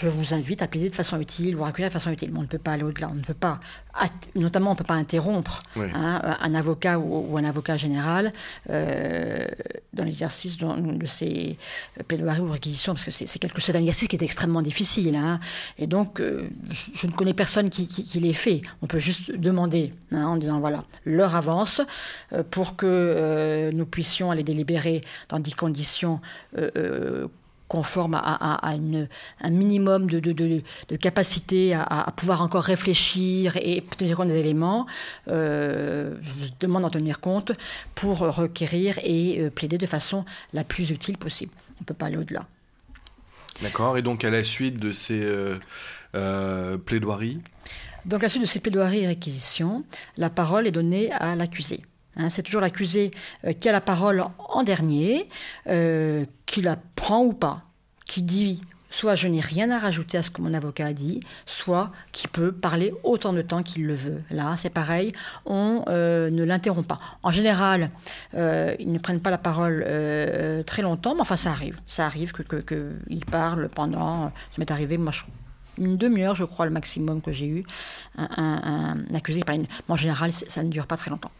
[0.00, 2.30] je vous invite à plaider de façon utile ou à recueillir de façon utile.
[2.32, 3.10] Mais on ne peut pas aller au-delà.
[3.10, 3.60] On ne peut pas,
[4.34, 8.32] notamment, on ne peut pas interrompre hein, un avocat ou, un avocat général
[8.70, 9.46] euh,
[9.92, 11.58] dans l'exercice de, ces
[12.08, 15.14] plaidoiries ou réquisitions, parce que c'est quelque chose d'un exercice qui est extrêmement difficile.
[15.16, 15.38] Hein.
[15.76, 18.62] Et donc, euh, je, ne connais personne qui, qui, l'ait fait.
[18.82, 21.82] On peut juste demander hein, en disant voilà, l'heure avance
[22.32, 26.20] euh, pour que nous puissions aller délibérer dans des conditions
[27.70, 34.40] conforme à, un minimum de, de, capacité à, pouvoir encore réfléchir et tenir compte des
[34.40, 34.88] éléments,
[35.28, 37.52] euh, je vous demande d'en tenir compte
[37.94, 41.52] pour requérir et euh, plaider de façon la plus utile possible.
[41.78, 42.44] On ne peut pas aller au-delà.
[43.62, 47.38] D'accord, et donc à la suite de ces euh, plaidoiries?
[48.04, 49.84] Donc à la suite de ces plaidoiries et réquisitions,
[50.16, 51.84] la parole est donnée à l'accusé.
[52.20, 53.12] Hein, c'est toujours l'accusé
[53.44, 55.28] euh, qui a la parole en dernier,
[55.68, 57.62] euh, qui la prend ou pas,
[58.06, 58.60] qui dit
[58.92, 62.26] soit je n'ai rien à rajouter à ce que mon avocat a dit, soit qui
[62.26, 64.20] peut parler autant de temps qu'il le veut.
[64.30, 65.12] Là, c'est pareil,
[65.46, 66.98] on euh, ne l'interrompt pas.
[67.22, 67.90] En général,
[68.34, 69.84] ils ne prennent pas la parole
[70.66, 71.80] très longtemps, mais enfin ça arrive.
[71.86, 72.96] Ça arrive qu'ils que,
[73.30, 75.12] parlent pendant, ça m'est arrivé, moi
[75.78, 77.64] une demi-heure, je crois, le maximum que j'ai eu,
[78.18, 81.30] un, accusé qui en général, ça ne dure pas très longtemps.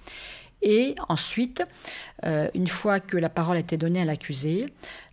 [0.63, 1.63] Et ensuite,
[2.25, 4.73] euh, une fois que la parole a été donnée à l'accusé,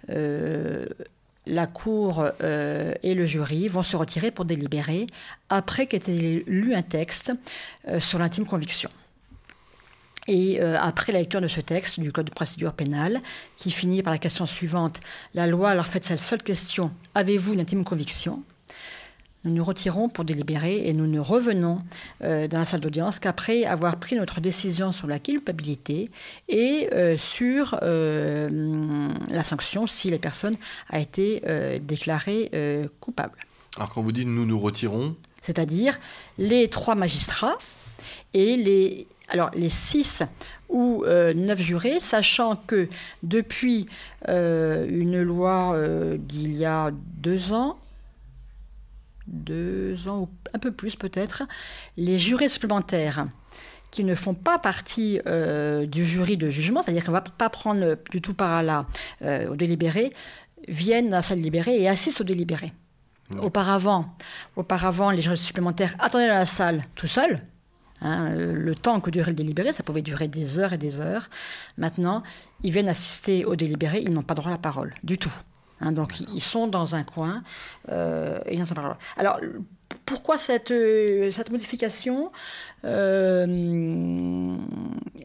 [0.10, 0.86] euh,
[1.46, 5.08] la cour euh, et le jury vont se retirer pour délibérer
[5.50, 7.32] après qu'ait été lu un texte
[8.00, 8.90] sur l'intime conviction.
[10.30, 13.22] Et après la lecture de ce texte du Code de procédure pénale,
[13.56, 15.00] qui finit par la question suivante,
[15.34, 18.44] la loi leur fait cette seule question, avez-vous une intime conviction?
[19.44, 21.78] Nous nous retirons pour délibérer et nous ne revenons
[22.24, 26.10] euh, dans la salle d'audience qu'après avoir pris notre décision sur la culpabilité
[26.50, 30.58] et euh, sur euh, la sanction si la personne
[30.90, 31.42] a été
[31.82, 32.52] déclarée
[33.00, 33.38] coupable.
[33.76, 36.00] Alors quand vous dites nous nous retirons C'est-à-dire
[36.38, 37.58] les trois magistrats
[38.34, 40.24] et les, alors, les six
[40.70, 42.90] ou neuf jurés, sachant que
[43.24, 43.88] depuis
[44.28, 45.78] une loi
[46.18, 47.78] d'il y a deux ans,
[49.28, 51.44] deux ans ou un peu plus peut-être,
[51.98, 53.28] les jurés supplémentaires
[53.92, 57.50] qui ne font pas partie euh, du jury de jugement, c'est-à-dire qu'on ne va pas
[57.50, 58.86] prendre du tout par là
[59.22, 60.14] euh, au délibéré,
[60.68, 62.74] viennent dans la salle délibérée et assistent au délibéré.
[63.42, 64.06] Auparavant,
[64.56, 67.42] auparavant, les jurés supplémentaires attendaient dans la salle tout seuls.
[68.00, 71.30] Hein, le temps que durait le délibéré, ça pouvait durer des heures et des heures.
[71.78, 72.24] Maintenant,
[72.64, 75.34] ils viennent assister au délibéré, ils n'ont pas droit à la parole du tout.
[75.80, 77.44] Hein, donc ils sont dans un coin
[77.90, 79.40] euh, et pas Alors
[80.06, 82.32] pourquoi cette, euh, cette modification
[82.84, 84.58] euh,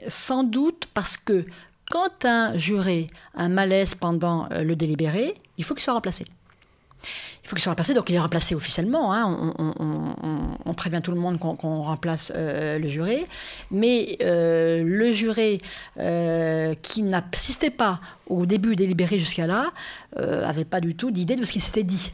[0.09, 1.47] Sans doute parce que
[1.91, 6.25] quand un juré a un malaise pendant le délibéré, il faut qu'il soit remplacé
[7.43, 7.95] il faut qu'il soit remplacé.
[7.95, 9.13] Donc il est remplacé officiellement.
[9.13, 9.55] Hein.
[10.65, 13.27] On, prévient tout le monde qu'on remplace euh, le juré.
[13.71, 15.61] Mais euh, le juré
[15.99, 19.71] euh, qui n'assistait pas au début délibéré jusqu'à là
[20.17, 22.13] n'avait pas du tout d'idée de ce qui s'était dit.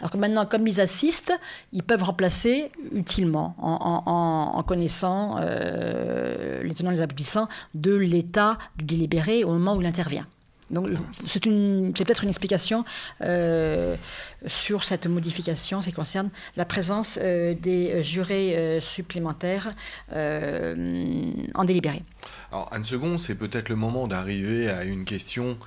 [0.00, 1.32] Alors que maintenant, comme ils assistent,
[1.72, 9.44] ils peuvent remplacer utilement en, connaissant les tenants et les aboutissants de l'état du délibéré
[9.44, 10.26] au moment où il intervient.
[10.70, 10.88] Donc
[11.24, 12.84] c'est peut-être une explication
[13.22, 13.96] euh,
[14.46, 19.68] sur cette modification, qui concerne la présence euh, des jurés euh, supplémentaires
[20.12, 22.02] en délibéré.
[22.52, 25.58] Alors Anne Second, c'est peut-être le moment d'arriver à une question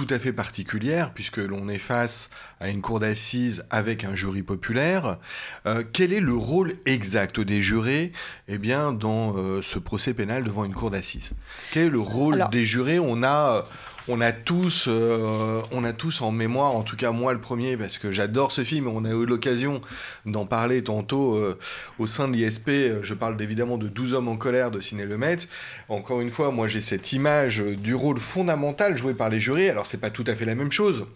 [0.00, 4.42] tout à fait particulière, puisque l'on est face à une cour d'assises avec un jury
[4.42, 5.18] populaire.
[5.66, 8.12] Euh, quel est le rôle exact des jurés
[8.48, 11.32] eh bien, dans euh, ce procès pénal devant une cour d'assises?
[11.70, 12.98] Quel est le rôle des jurés?
[12.98, 13.66] On a
[14.08, 17.76] on a tous, euh, on a tous en mémoire, en tout cas moi le premier,
[17.76, 18.88] parce que j'adore ce film.
[18.88, 19.80] On a eu l'occasion
[20.26, 21.58] d'en parler tantôt euh,
[21.98, 22.70] au sein de l'ISP.
[23.02, 25.46] Je parle évidemment de 12 hommes en colère de Ciné Lemaitre.
[25.88, 29.70] Encore une fois, moi j'ai cette image du rôle fondamental joué par les jurés.
[29.70, 31.06] Alors c'est pas tout à fait la même chose.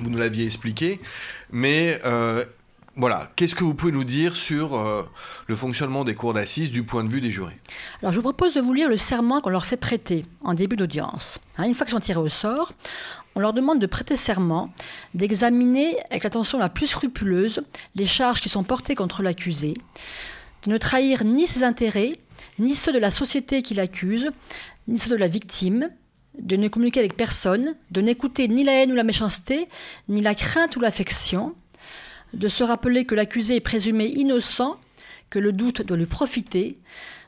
[0.00, 1.00] Vous nous l'aviez expliqué,
[1.50, 2.44] mais euh,
[2.98, 5.08] voilà, qu'est-ce que vous pouvez nous dire sur euh,
[5.46, 7.56] le fonctionnement des cours d'assises du point de vue des jurés
[8.02, 10.74] Alors, je vous propose de vous lire le serment qu'on leur fait prêter en début
[10.74, 11.38] d'audience.
[11.56, 12.72] Hein, une fois qu'ils sont tirés au sort,
[13.36, 14.74] on leur demande de prêter serment,
[15.14, 17.62] d'examiner avec l'attention la plus scrupuleuse
[17.94, 19.74] les charges qui sont portées contre l'accusé,
[20.64, 22.18] de ne trahir ni ses intérêts,
[22.58, 24.32] ni ceux de la société qui l'accuse,
[24.88, 25.88] ni ceux de la victime,
[26.36, 29.68] de ne communiquer avec personne, de n'écouter ni la haine ou la méchanceté,
[30.08, 31.54] ni la crainte ou l'affection,
[32.34, 34.76] de se rappeler que l'accusé est présumé innocent,
[35.30, 36.76] que le doute doit lui profiter,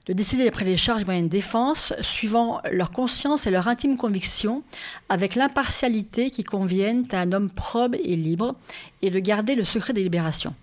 [0.06, 3.96] de décider d'après les charges et moyens de défense suivant leur conscience et leur intime
[3.96, 4.62] conviction,
[5.08, 8.56] avec l'impartialité qui conviennent à un homme probe et libre,
[9.02, 10.54] et de garder le secret des libérations.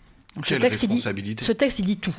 [0.43, 1.45] Quelle ce, texte, il dit, responsabilité.
[1.45, 2.15] ce texte, il dit tout.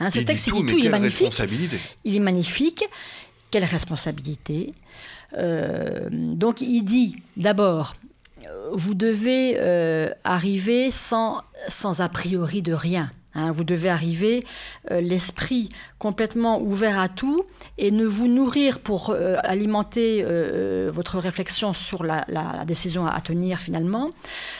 [0.00, 1.26] Hein, ce Il texte, dit il tout, dit mais tout, il est quelle magnifique.
[1.26, 2.84] responsabilité Il est magnifique.
[3.50, 4.74] Quelle responsabilité.
[5.36, 7.94] Euh, donc il dit d'abord,
[8.72, 13.10] vous devez euh, arriver sans, sans a priori de rien.
[13.38, 13.52] Hein.
[13.52, 14.44] vous devez arriver
[14.90, 17.44] euh, l'esprit complètement ouvert à tout
[17.76, 22.24] et ne vous nourrir pour euh, alimenter euh, votre réflexion sur la,
[22.66, 24.10] décision à, tenir finalement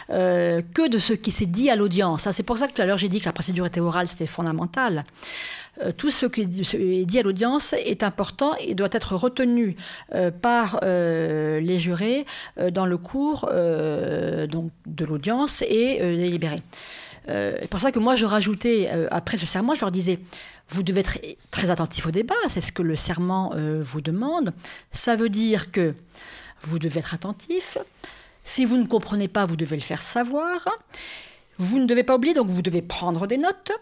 [0.08, 2.28] que de ce qui s'est dit à l'audience.
[2.32, 4.26] C'est pour ça que tout à l'heure j'ai dit que la procédure était orale, c'était
[4.26, 5.04] fondamental.
[5.96, 9.76] Tout ce qui est dit à l'audience est important et doit être retenu
[10.42, 12.26] par les jurés
[12.72, 13.48] dans le cours
[14.48, 16.62] donc, de l'audience et délibéré.
[17.28, 20.18] Euh, c'est pour ça que moi je rajoutais euh, après ce serment, je leur disais
[20.70, 21.18] vous devez être
[21.50, 24.52] très attentif au débat, c'est ce que le serment euh, vous demande.
[24.92, 25.94] Ça veut dire que
[26.62, 27.78] vous devez être attentif.
[28.44, 30.68] Si vous ne comprenez pas, vous devez le faire savoir.
[31.58, 33.72] Vous ne devez pas oublier, donc vous devez prendre des notes.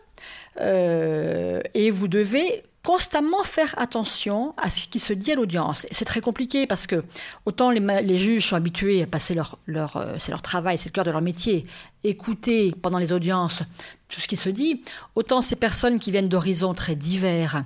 [0.61, 5.89] Euh, et vous devez constamment faire attention à ce qui se dit à l'audience.
[5.91, 7.03] C'est très compliqué parce que
[7.45, 11.05] autant les, juges sont habitués à passer leur, leur, euh, leur travail, c'est le cœur
[11.05, 11.67] de leur métier,
[12.05, 13.65] écouter pendant les audiences
[14.09, 14.83] tout ce qui se dit,
[15.17, 17.65] autant ces personnes qui viennent d'horizons très divers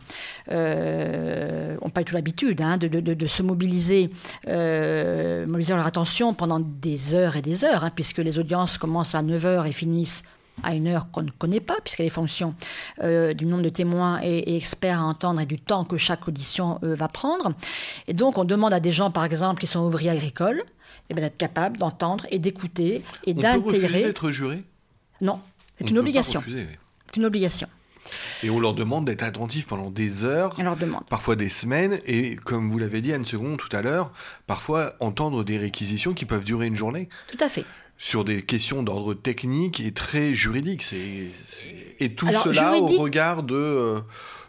[0.51, 4.09] euh, n'ont pas du tout l'habitude hein, de- de se mobiliser,
[4.49, 9.15] euh, mobiliser leur attention pendant des heures et des heures, hein, puisque les audiences commencent
[9.15, 10.23] à 9h et finissent
[10.63, 12.55] à une heure qu'on ne connaît pas, puisqu'elle est fonction
[13.03, 16.27] euh, du nombre de témoins et, et experts à entendre et du temps que chaque
[16.29, 17.53] audition euh, va prendre.
[18.07, 20.63] Et donc, on demande à des gens, par exemple, qui sont ouvriers agricoles,
[21.09, 24.03] eh ben, d'être capables d'entendre et d'écouter et d'intégrer.
[24.05, 24.63] d'être juré?
[25.21, 25.41] Non, On
[25.79, 26.43] c'est ne une obligation.
[26.47, 27.69] C'est une obligation.
[28.43, 31.05] Et on leur demande d'être attentifs pendant des heures, leur demande.
[31.09, 34.11] parfois des semaines, et comme vous l'avez dit Anne Seconde tout à l'heure,
[34.47, 37.65] parfois entendre des réquisitions qui peuvent durer une journée Tout à fait.
[38.03, 40.83] Sur des questions d'ordre technique et très juridique.
[40.83, 44.01] C'est, c'est- Et tout Alors, cela juridique- au regard de, euh,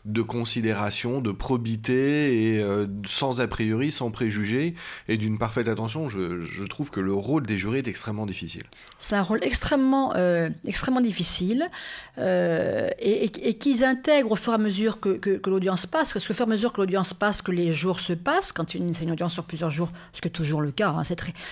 [0.06, 4.74] de considération, de probité, et euh, sans a priori, sans préjugés,
[5.08, 6.10] et d'une parfaite attention.
[6.10, 8.64] Je, trouve que le rôle des jurés est extrêmement difficile.
[8.98, 11.70] C'est un rôle extrêmement, euh, extrêmement difficile
[12.18, 15.86] euh, et, et- et qu'ils intègrent au fur et à mesure que, que- que l'audience
[15.86, 18.52] passe, parce qu'au fur et à mesure que l'audience passe, que les jours se passent,
[18.52, 21.04] quand une- c'est une audience sur plusieurs jours, ce qui est toujours le cas, hein,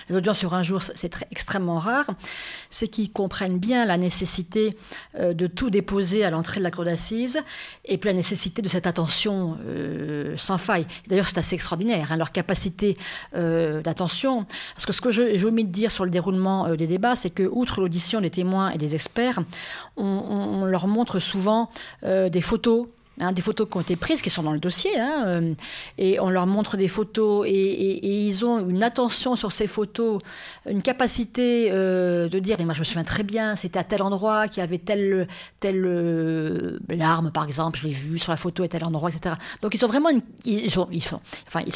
[0.08, 2.10] les audiences sur un jour, c'est extrêmement rare,
[2.70, 4.76] c'est qu'ils comprennent bien la nécessité
[5.18, 7.38] de tout déposer à l'entrée de la cour d'assises
[7.84, 10.86] et puis la nécessité de cette attention euh, sans faille.
[11.08, 12.96] D'ailleurs, c'est assez extraordinaire, hein, leur capacité
[13.34, 14.46] euh, d'attention.
[14.74, 17.30] Parce que ce que j'ai omis de dire sur le déroulement euh, des débats, c'est
[17.30, 19.40] que, outre l'audition des témoins et des experts,
[19.96, 21.70] on, leur montre souvent
[22.02, 22.86] des photos.
[23.20, 25.54] Hein, des photos qui ont été prises, qui sont dans le dossier, hein, euh,
[25.98, 30.20] et on leur montre des photos, et, ils ont une attention sur ces photos,
[30.68, 34.60] une capacité euh, de dire, je me souviens très bien, c'était à tel endroit, qu'il
[34.60, 35.26] y avait telle,
[35.58, 39.34] telle euh, larme, par exemple, je l'ai vu sur la photo à tel endroit, etc.
[39.62, 39.86] Donc ils se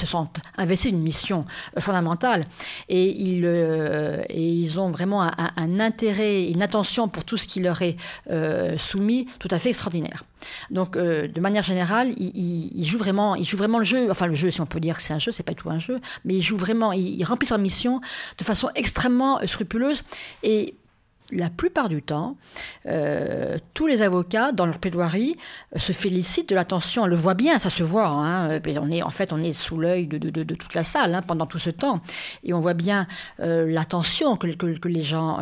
[0.07, 1.44] sont investis une mission
[1.76, 2.44] euh, fondamentale,
[2.88, 3.44] et ils,
[4.78, 7.96] ont vraiment un, intérêt, une attention pour tout ce qui leur est
[8.78, 10.24] soumis, tout à fait extraordinaire.
[10.70, 10.96] Donc,
[11.35, 14.11] de manière générale, ils jouent vraiment, ils jouent vraiment le jeu.
[14.11, 15.70] Enfin, le jeu, si on peut dire que c'est un jeu, c'est pas du tout
[15.70, 18.01] un jeu, mais ils jouent vraiment, ils remplissent leur mission
[18.38, 20.03] de façon extrêmement scrupuleuse
[20.42, 20.75] et
[21.32, 22.37] la plupart du temps,
[22.87, 25.37] euh, tous les avocats, dans leur plaidoirie,
[25.74, 27.04] euh, se félicitent de l'attention.
[27.04, 28.06] On le voit bien, ça se voit.
[28.06, 28.50] hein.
[28.50, 31.46] Euh, On est, en fait, on est sous l'œil de, toute la salle hein, pendant
[31.46, 32.00] tout ce temps.
[32.42, 33.06] Et on voit bien
[33.38, 34.46] l'attention que,
[34.87, 35.38] les gens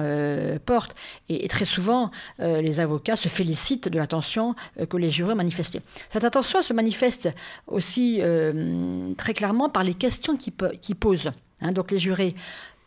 [0.64, 0.94] portent.
[1.28, 4.54] Et, très souvent, les avocats se félicitent de l'attention
[4.88, 5.80] que les jurés ont manifestée.
[6.10, 7.28] Cette attention se manifeste
[7.66, 8.20] aussi
[9.16, 11.32] très clairement par les questions qu'ils posent.
[11.60, 11.72] hein.
[11.72, 12.34] donc les jurés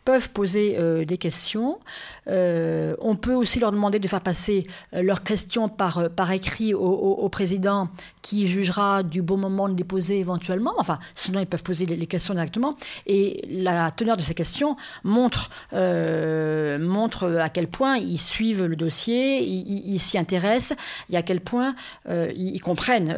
[0.06, 1.80] peuvent poser euh, des questions.
[2.28, 6.00] Euh, on peut aussi leur demander de faire passer euh, leurs questions par,
[6.32, 7.88] écrit au, président
[8.22, 10.74] qui jugera du bon moment de les poser éventuellement.
[10.78, 12.76] Enfin, sinon ils peuvent poser les, questions directement.
[13.06, 19.98] Et la teneur de ces questions montre, à quel point ils suivent le dossier, ils
[19.98, 20.78] s'y intéressent,
[21.10, 21.74] et à quel point
[22.08, 23.10] ils, comprennent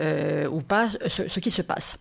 [0.51, 1.99] ou pas ce qui se passe.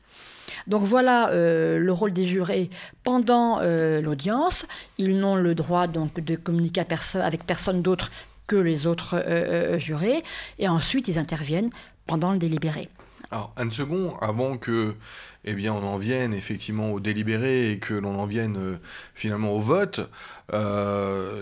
[0.65, 2.70] Donc voilà euh, le rôle des jurés
[3.04, 4.66] pendant euh, l'audience.
[4.97, 6.84] Ils n'ont le droit donc de communiquer
[7.16, 8.12] avec personne d'autre
[8.47, 10.24] que les autres euh, jurés.
[10.58, 11.70] Et ensuite, ils interviennent
[12.05, 12.89] pendant le délibéré.
[13.30, 14.95] Alors, Anne Second, avant que,
[15.43, 18.80] eh on en vienne effectivement au délibéré et que l'on en vienne
[19.14, 20.10] finalement au vote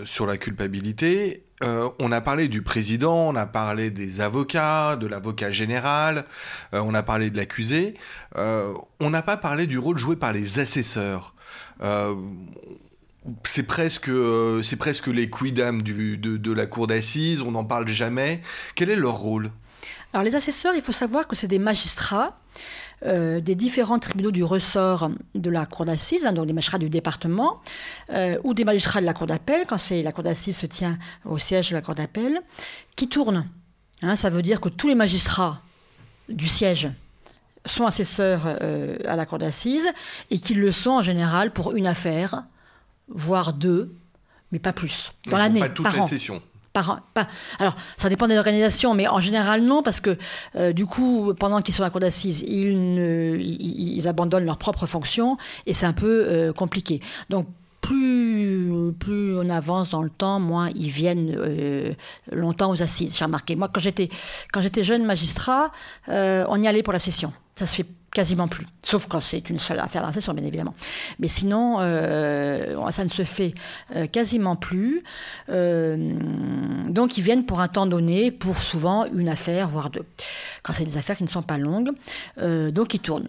[0.04, 5.06] sur la culpabilité, euh, on a parlé du président, on a parlé des avocats, de
[5.06, 6.24] l'avocat général,
[6.74, 7.94] euh, on a parlé de l'accusé.
[8.36, 11.34] Euh, on n'a pas parlé du rôle joué par les assesseurs.
[13.44, 14.10] c'est presque,
[14.62, 18.42] c'est presque les quidam de, de la cour d'assises, on n'en parle jamais.
[18.74, 19.50] Quel est leur rôle?
[20.12, 22.38] Alors les assesseurs, il faut savoir que c'est des magistrats
[23.04, 26.88] euh, des différents tribunaux du ressort de la cour d'assises, hein, donc des magistrats du
[26.88, 27.60] département,
[28.10, 30.98] euh, ou des magistrats de la cour d'appel, quand c'est la cour d'assises se tient
[31.26, 32.40] au siège de la cour d'appel,
[32.96, 33.46] qui tournent.
[34.00, 35.60] Hein, ça veut dire que tous les magistrats
[36.30, 36.88] du siège
[37.66, 39.88] sont assesseurs euh, à la cour d'assises
[40.30, 42.44] et qu'ils le sont en général pour une affaire,
[43.08, 43.94] voire deux,
[44.52, 45.60] mais pas plus, dans l'année.
[45.60, 46.42] Pas toutes les sessions
[47.58, 50.16] alors, ça dépend des organisations, mais en général, non, parce que
[50.56, 55.36] euh, du coup, pendant qu'ils sont à la cour d'assises, ils, abandonnent leurs propres fonctions
[55.66, 57.00] et c'est un peu euh, compliqué.
[57.30, 57.46] Donc,
[57.80, 58.68] plus,
[59.36, 61.92] on avance dans le temps, moins ils viennent euh,
[62.32, 63.16] longtemps aux assises.
[63.16, 63.54] J'ai remarqué.
[63.54, 64.08] Moi, quand j'étais,
[64.52, 65.70] quand j'étais jeune magistrat,
[66.08, 67.32] on y allait pour la session.
[67.54, 67.86] Ça se fait
[68.16, 68.66] quasiment plus.
[68.82, 70.74] Sauf quand c'est une seule affaire d'inceste, bien évidemment.
[71.18, 73.52] Mais sinon, euh, ça ne se fait
[73.94, 75.04] euh, quasiment plus.
[75.50, 76.14] Euh,
[76.88, 80.06] donc, ils viennent pour un temps donné, pour souvent une affaire, voire deux.
[80.62, 81.90] Quand c'est des affaires qui ne sont pas longues.
[82.38, 83.28] donc, ils tournent.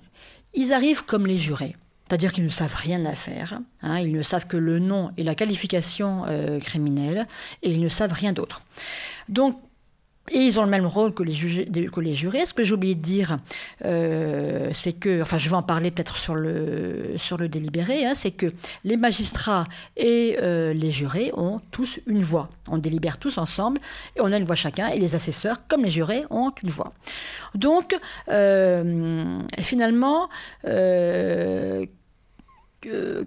[0.53, 1.75] Ils arrivent comme les jurés.
[2.07, 3.59] C'est-à-dire qu'ils ne savent rien à faire.
[3.81, 3.99] Hein.
[3.99, 6.23] ils ne savent que le nom et la qualification
[6.61, 7.27] criminelle,
[7.61, 8.61] et ils ne savent rien d'autre.
[9.27, 9.59] Donc,
[10.31, 11.35] et ils ont le même rôle que les,
[11.89, 12.45] que les jurés.
[12.45, 13.39] Ce que j'ai oublié de dire,
[13.85, 18.13] euh, c'est que, enfin je vais en parler peut-être sur le, sur le délibéré, hein,
[18.13, 18.47] c'est que
[18.83, 19.65] les magistrats
[19.95, 22.49] et euh, les jurés ont tous une voix.
[22.67, 23.79] On délibère tous ensemble
[24.15, 26.91] et on a une voix chacun, et les assesseurs, comme les jurés, ont une voix.
[27.55, 27.97] Donc,
[28.29, 30.29] euh, finalement,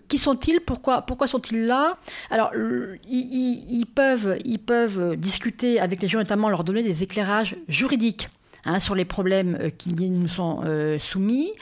[0.09, 1.99] qui sont-ils Pourquoi, pourquoi sont-ils là?
[2.31, 8.29] Alors, ils, peuvent, ils peuvent discuter avec les gens, notamment leur donner des éclairages juridiques.
[8.67, 11.53] Hein, sur les problèmes euh, qui nous sont euh, soumis.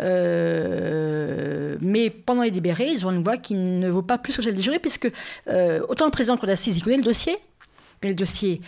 [0.00, 4.42] Euh, mais pendant les délibérés, ils ont une voix qui ne vaut pas plus que
[4.42, 5.10] celle des jurés, puisque
[5.88, 7.36] autant le président de la d'assises, il connaît le dossier,
[8.02, 8.60] le dossier,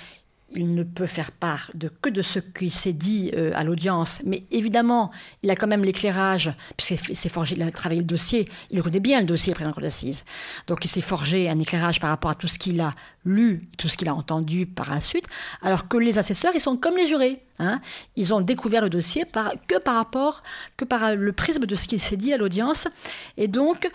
[0.54, 4.20] il ne peut faire part de, que de ce qui s'est dit euh, à l'audience.
[4.24, 5.10] Mais évidemment,
[5.42, 9.00] il a quand même l'éclairage, puisqu'il s'est forgé, il a travaillé le dossier, il connaît
[9.00, 10.24] bien le dossier, le président de d'assises.
[10.66, 12.94] Donc il s'est forgé un éclairage par rapport à tout ce qu'il a
[13.24, 15.26] lu, tout ce qu'il a entendu par la suite,
[15.60, 17.42] alors que les assesseurs, ils sont comme les jurés.
[17.58, 17.80] Hein.
[18.16, 20.42] Ils ont découvert le dossier par, que par rapport,
[20.76, 22.88] que par le prisme de ce qui s'est dit à l'audience.
[23.36, 23.90] Et donc,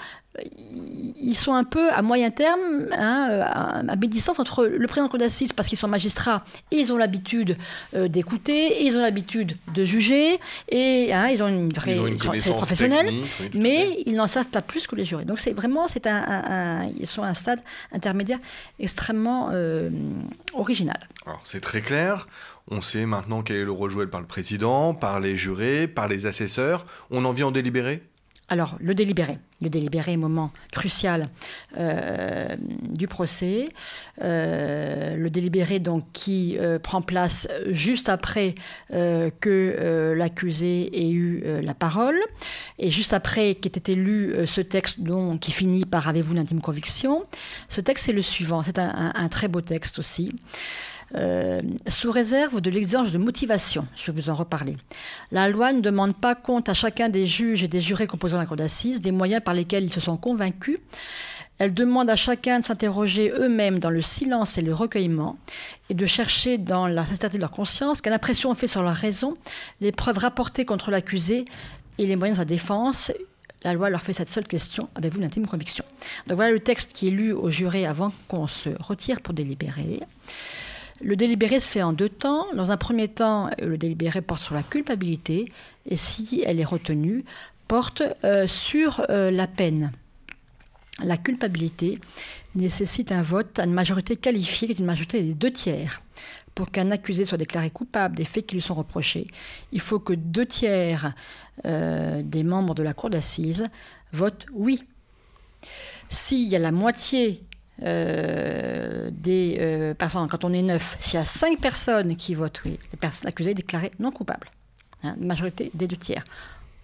[1.20, 5.54] ils sont un peu à moyen terme, hein, à, mi-distance entre le président de d'assises,
[5.54, 7.58] parce qu'ils sont magistrats et ils ont l'habitude
[7.96, 10.40] euh, d'écouter, ils ont l'habitude de juger,
[10.70, 13.12] et hein, ils ont une vraie ils professionnelle,
[13.54, 15.26] mais ils n'en savent pas plus que les jurés.
[15.26, 17.60] Donc c'est vraiment, c'est un, ils sont à un stade
[17.92, 18.40] intermédiaire
[18.80, 19.90] extrêmement euh,
[20.54, 21.08] original.
[21.26, 22.28] Alors c'est très clair.
[22.70, 26.08] On sait maintenant quel est le rôle joué par le président, par les jurés, par
[26.08, 26.86] les assesseurs.
[27.12, 28.04] On en vient en délibéré?
[28.50, 29.40] Alors, le délibéré.
[29.62, 31.28] Le délibéré, moment crucial
[31.78, 33.68] euh, du procès.
[34.22, 38.56] Euh, le délibéré, donc, qui euh, prend place juste après
[38.90, 42.18] que l'accusé ait eu la parole,
[42.80, 47.26] et juste après qu'ait été lu ce texte dont, qui finit par Avez-vous l'intime conviction?
[47.68, 48.62] Ce texte, c'est le suivant.
[48.62, 50.32] C'est un, très beau texte aussi.
[51.16, 54.76] Euh, sous réserve de l'exigence de motivation, je vais vous en reparler.
[55.32, 58.46] La loi ne demande pas compte à chacun des juges et des jurés composant la
[58.46, 60.80] cour d'assises des moyens par lesquels ils se sont convaincus.
[61.60, 65.38] Elle demande à chacun de s'interroger eux-mêmes dans le silence et le recueillement
[65.90, 68.94] et de chercher dans la sincérité de leur conscience quelle impression ont fait sur leur
[68.94, 69.34] raison
[69.82, 71.46] les preuves rapportées contre l'accusé
[71.98, 73.12] et les moyens de sa défense
[73.64, 75.84] la loi leur fait cette seule question avez-vous une intime conviction?
[76.28, 80.02] Donc voilà le texte qui est lu aux jurés avant qu'on se retire pour délibérer.
[81.02, 82.48] Le délibéré se fait en deux temps.
[82.56, 85.52] Dans un premier temps, le délibéré porte sur la culpabilité
[85.86, 87.24] et si elle est retenue,
[87.68, 89.92] porte euh, sur euh, la peine.
[91.04, 92.00] La culpabilité
[92.56, 96.02] nécessite un vote à une majorité qualifiée, qui est une majorité des deux tiers.
[96.56, 99.28] Pour qu'un accusé soit déclaré coupable des faits qui lui sont reprochés,
[99.72, 101.14] il faut que deux tiers
[101.66, 103.70] euh, des membres de la cour d'assises
[104.12, 104.84] votent oui.
[106.10, 107.44] S'il y a la moitié
[107.84, 112.62] euh, des euh, personnes, quand on est neuf, s'il y a cinq personnes qui votent
[112.66, 112.80] oui,
[113.24, 114.50] l'accusé est déclaré non coupable.
[115.04, 116.24] Hein, majorité des deux tiers.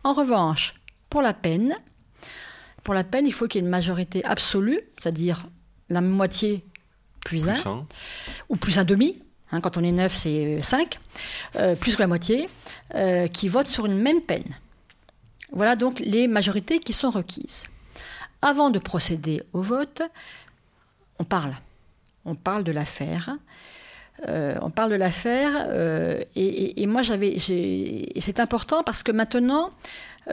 [0.03, 0.75] En revanche,
[1.09, 1.75] pour la peine,
[2.83, 5.47] pour la peine, il faut qu'il y ait une majorité absolue, c'est-à-dire
[5.89, 6.63] la moitié
[7.25, 7.85] plus, un,
[8.49, 9.19] ou plus un demi.
[9.51, 10.99] Hein, quand on est neuf, c'est 5,
[11.55, 12.49] euh, plus que la moitié,
[13.33, 14.55] qui votent sur une même peine.
[15.51, 17.65] Voilà donc les majorités qui sont requises.
[18.41, 20.01] Avant de procéder au vote,
[21.23, 21.53] on parle.
[22.25, 23.37] on parle de l'affaire.
[24.27, 29.71] Euh, on parle de l'affaire euh, et, moi j'avais, c'est important parce que maintenant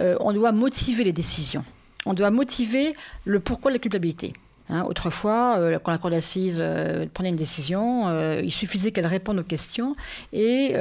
[0.01, 1.65] euh, on doit motiver les décisions.
[2.07, 2.93] On doit motiver
[3.25, 4.33] le pourquoi de la culpabilité.
[4.71, 6.63] Hein, autrefois, quand la cour d'assises
[7.13, 9.97] prenait une décision, il suffisait qu'elle réponde aux questions
[10.33, 10.75] et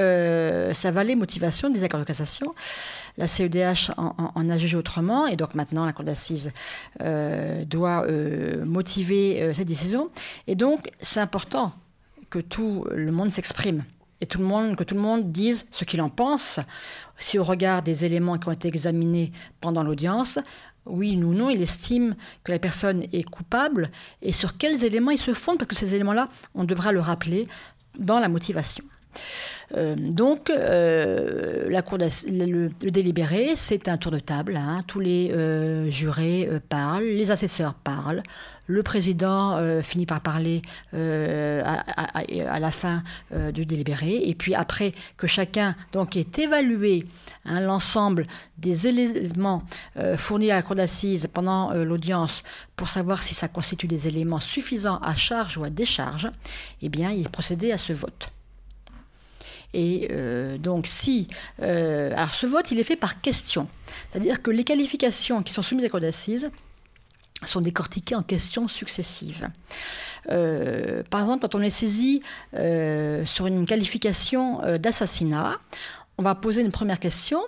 [0.73, 2.53] ça valait motivation des accords de cassation.
[3.17, 6.51] La CEDH en, a jugé autrement et donc maintenant la cour d'assises
[6.99, 8.05] doit
[8.63, 10.09] motiver cette décision.
[10.47, 11.73] Et donc c'est important
[12.29, 13.83] que tout le monde s'exprime
[14.21, 16.59] et que tout le monde dise ce qu'il en pense.
[17.17, 19.31] Si au regard des éléments qui ont été examinés
[19.61, 20.39] pendant l'audience,
[20.89, 25.17] oui ou non, il estime que la personne est coupable et sur quels éléments il
[25.17, 27.47] se fonde, parce que ces éléments-là, on devra le rappeler
[27.97, 28.83] dans la motivation.
[29.75, 34.57] Euh, donc, euh, la cour le, délibéré, c'est un tour de table.
[34.57, 34.83] Hein.
[34.87, 38.23] Tous les euh, jurés parlent, les assesseurs parlent,
[38.69, 40.61] le président finit par parler
[40.93, 43.03] à, la fin
[43.53, 45.75] du délibéré, et puis après que chacun
[46.15, 47.07] ait évalué
[47.45, 49.63] hein, l'ensemble des éléments
[50.17, 52.43] fournis à la cour d'assises pendant l'audience
[52.75, 56.29] pour savoir si ça constitue des éléments suffisants à charge ou à décharge,
[56.81, 58.29] eh bien, il procédait à ce vote.
[59.73, 61.27] Et euh, donc, si.
[61.61, 63.67] Euh, alors, ce vote, il est fait par question.
[64.09, 66.49] C'est-à-dire que les qualifications qui sont soumises à code d'assises
[67.45, 69.49] sont décortiquées en questions successives.
[70.29, 72.21] Euh, par exemple, quand on est saisi
[72.53, 75.57] sur une qualification d'assassinat,
[76.17, 77.41] on va poser une première question.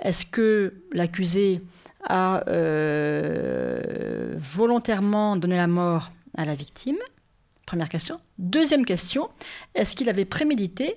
[0.00, 1.62] Est-ce que l'accusé
[2.08, 2.42] a
[4.36, 6.98] volontairement donné la mort à la victime?
[7.66, 8.20] Première question.
[8.38, 9.28] Deuxième question,
[9.74, 10.96] est-ce qu'il avait prémédité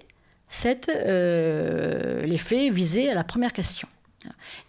[0.50, 3.88] c'est euh, les faits visés à la première question?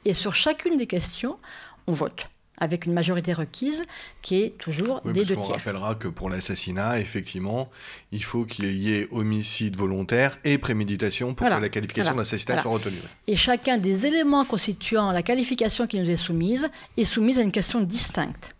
[0.04, 1.38] Et sur chacune des questions,
[1.86, 2.28] on vote
[2.60, 3.84] avec une majorité requise
[4.22, 5.38] qui est toujours des deux tiers.
[5.38, 7.70] On rappellera que pour l'assassinat, effectivement,
[8.12, 12.70] il faut qu'il y ait homicide volontaire et préméditation pour que la qualification d'assassinat soit
[12.70, 13.00] retenue.
[13.26, 17.52] Et chacun des éléments constituant la qualification qui nous est soumise est soumise à une
[17.52, 18.54] question distincte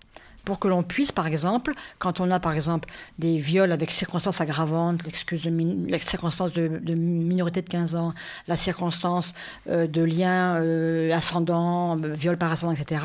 [0.45, 2.89] pour que l'on puisse, par exemple, quand on a par exemple
[3.19, 8.13] des viols avec circonstances aggravantes, l'excuse de la circonstance de, minorité de 15 ans,
[8.49, 9.35] la circonstance
[9.69, 13.05] euh, de lien euh, ascendant, euh, viol par ascendant, etc.,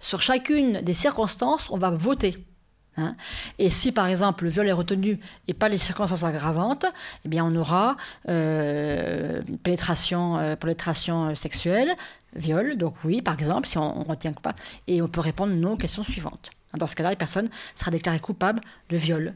[0.00, 2.44] sur chacune des circonstances, on va voter.
[2.96, 3.14] Hein.
[3.60, 6.86] et si par exemple le viol est retenu et pas les circonstances aggravantes,
[7.24, 7.96] eh bien on aura
[9.62, 11.94] pénétration, pénétration sexuelle,
[12.34, 14.56] viol, donc oui par exemple si on, ne retient pas,
[14.88, 16.50] et on peut répondre non aux questions suivantes.
[16.76, 19.34] Dans ce cas-là, la personne sera déclarée coupable de viol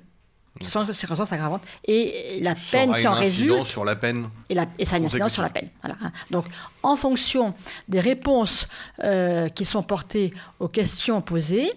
[0.63, 1.63] sans circonstances aggravantes.
[1.85, 3.65] Et la peine qui en résulte.
[3.65, 4.29] sur la peine.
[4.49, 5.69] Et, la, et ça a une incidence sur la peine.
[5.83, 5.97] Voilà.
[6.03, 6.13] Hein.
[6.31, 6.45] Donc,
[6.83, 7.55] en fonction
[7.89, 8.69] des réponses
[9.03, 11.71] euh, qui sont portées aux questions posées,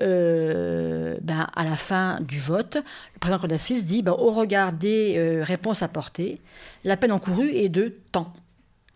[0.00, 4.72] euh, ben, à la fin du vote, le président de d'assises dit ben, au regard
[4.72, 6.40] des euh, réponses apportées,
[6.84, 8.32] la peine encourue est de temps.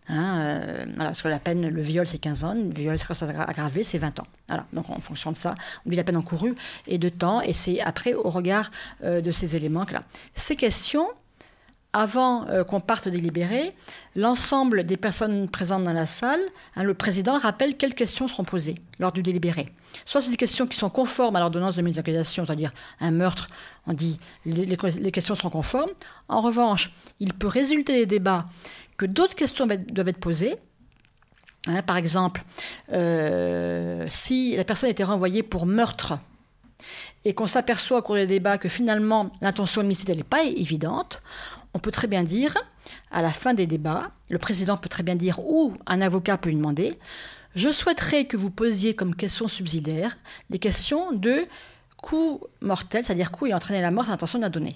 [0.07, 2.95] Hein, euh, parce que la peine, le viol, c'est 15 ans, le viol
[3.47, 4.27] aggravé, c'est 20 ans.
[4.47, 6.55] Voilà, donc en fonction de ça, on dit la peine encourue
[6.87, 8.71] et de temps, et c'est après, au regard
[9.03, 10.03] euh, de ces éléments, que là.
[10.35, 11.07] Ces questions,
[11.91, 13.73] avant euh, qu'on parte délibérer,
[14.15, 16.41] l'ensemble des personnes présentes dans la salle,
[16.75, 19.69] hein, le président rappelle quelles questions seront posées lors du délibéré.
[20.05, 23.47] Soit c'est des questions qui sont conformes à l'ordonnance de mise d'accusation, c'est-à-dire un meurtre,
[23.87, 25.91] on dit les, les, questions sont conformes.
[26.27, 26.91] En revanche,
[27.21, 28.45] il peut résulter des débats
[28.97, 30.55] que d'autres questions doivent être posées.
[31.67, 32.43] Hein, par exemple,
[32.91, 36.19] euh, si la personne a été renvoyée pour meurtre
[37.23, 41.21] et qu'on s'aperçoit au cours des débats que finalement l'intention homicide n'est pas évidente,
[41.73, 42.55] on peut très bien dire,
[43.11, 46.49] à la fin des débats, le président peut très bien dire, ou un avocat peut
[46.49, 46.97] lui demander,
[47.55, 50.17] je souhaiterais que vous posiez comme question subsidiaire
[50.49, 51.47] les questions de
[51.97, 54.75] coup mortel, c'est-à-dire coup ayant entraîné la mort l'intention de la donnée.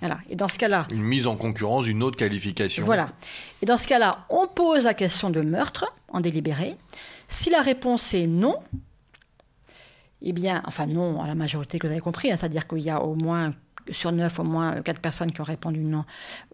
[0.00, 0.18] Voilà.
[0.28, 0.86] Et dans ce cas-là.
[0.90, 2.84] Une mise en concurrence d'une autre qualification.
[2.84, 3.10] Voilà.
[3.62, 6.76] Et dans ce cas-là, on pose la question de meurtre en délibéré.
[7.28, 8.56] Si la réponse est non,
[10.22, 12.90] eh bien, enfin non, à la majorité que vous avez compris, hein, c'est-à-dire qu'il y
[12.90, 13.52] a au moins
[13.90, 16.04] sur neuf, au moins quatre personnes qui ont répondu non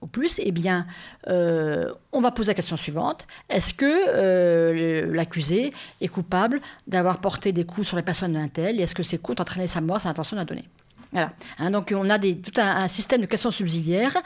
[0.01, 0.87] au plus, eh bien,
[1.29, 3.27] euh, on va poser la question suivante.
[3.49, 8.79] Est-ce que euh, l'accusé est coupable d'avoir porté des coups sur les personnes d'un tel
[8.79, 10.69] et est-ce que ces coups ont entraîné sa mort sans intention de la donner?
[11.13, 11.33] Voilà.
[11.59, 14.17] Hein, donc on a tout un, système de questions subsidiaires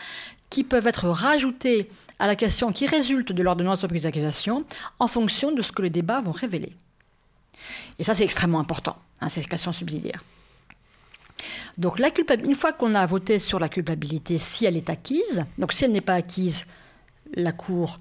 [0.50, 4.64] qui peuvent être rajoutées à la question qui résulte de l'ordonnance d'accusation
[4.98, 6.72] en fonction de ce que les débats vont révéler.
[7.98, 10.22] Et ça, c'est extrêmement important, hein, ces questions subsidiaires.
[11.76, 12.08] Donc la
[12.42, 15.92] une fois qu'on a voté sur la culpabilité, si elle est acquise, donc si elle
[15.92, 16.66] n'est pas acquise,
[17.34, 18.00] la Cour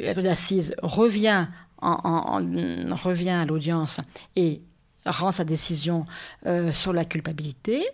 [0.00, 1.48] euh, d'assises revient,
[1.80, 4.00] revient à l'audience
[4.36, 4.60] et
[5.06, 6.06] rend sa décision
[6.46, 7.86] euh, sur la culpabilité.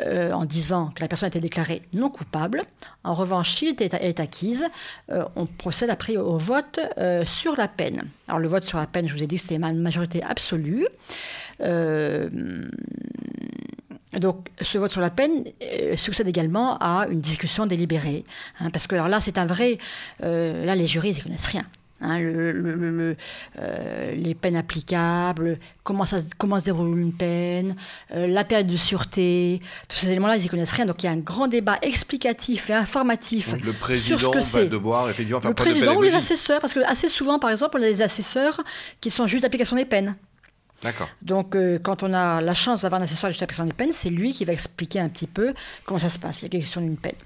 [0.00, 2.64] euh, en disant que la personne a été déclarée non coupable.
[3.04, 4.66] En revanche, si elle est acquise,
[5.10, 6.78] euh, on procède après au vote
[7.24, 8.02] sur la peine.
[8.28, 10.86] Alors le vote sur la peine, je vous ai dit c'est une majorité absolue.
[14.12, 15.44] donc, ce vote sur la peine
[15.96, 18.26] succède également à une discussion délibérée.
[18.60, 19.78] Hein, parce que alors là, c'est un vrai.
[20.20, 21.64] là, les jurys, ils ne connaissent rien.
[22.00, 23.16] Hein, le,
[23.58, 27.74] euh, les peines applicables, comment, ça, comment se déroule une peine,
[28.12, 30.86] euh, la période de sûreté, tous ces éléments-là, ils n'y connaissent rien.
[30.86, 34.40] Donc il y a un grand débat explicatif et informatif le président sur ce que
[34.40, 34.66] c'est.
[34.66, 37.82] devoir effectivement faire Le président ou les assesseurs, parce que assez souvent, par exemple, on
[37.82, 38.60] a des assesseurs
[39.00, 40.14] qui sont juste d'application des peines.
[40.82, 41.08] D'accord.
[41.22, 44.10] Donc, euh, quand on a la chance d'avoir un assesseur de d'application des peines, c'est
[44.10, 45.52] lui qui va expliquer un petit peu
[45.84, 47.16] comment ça se passe, les questions d'une peine.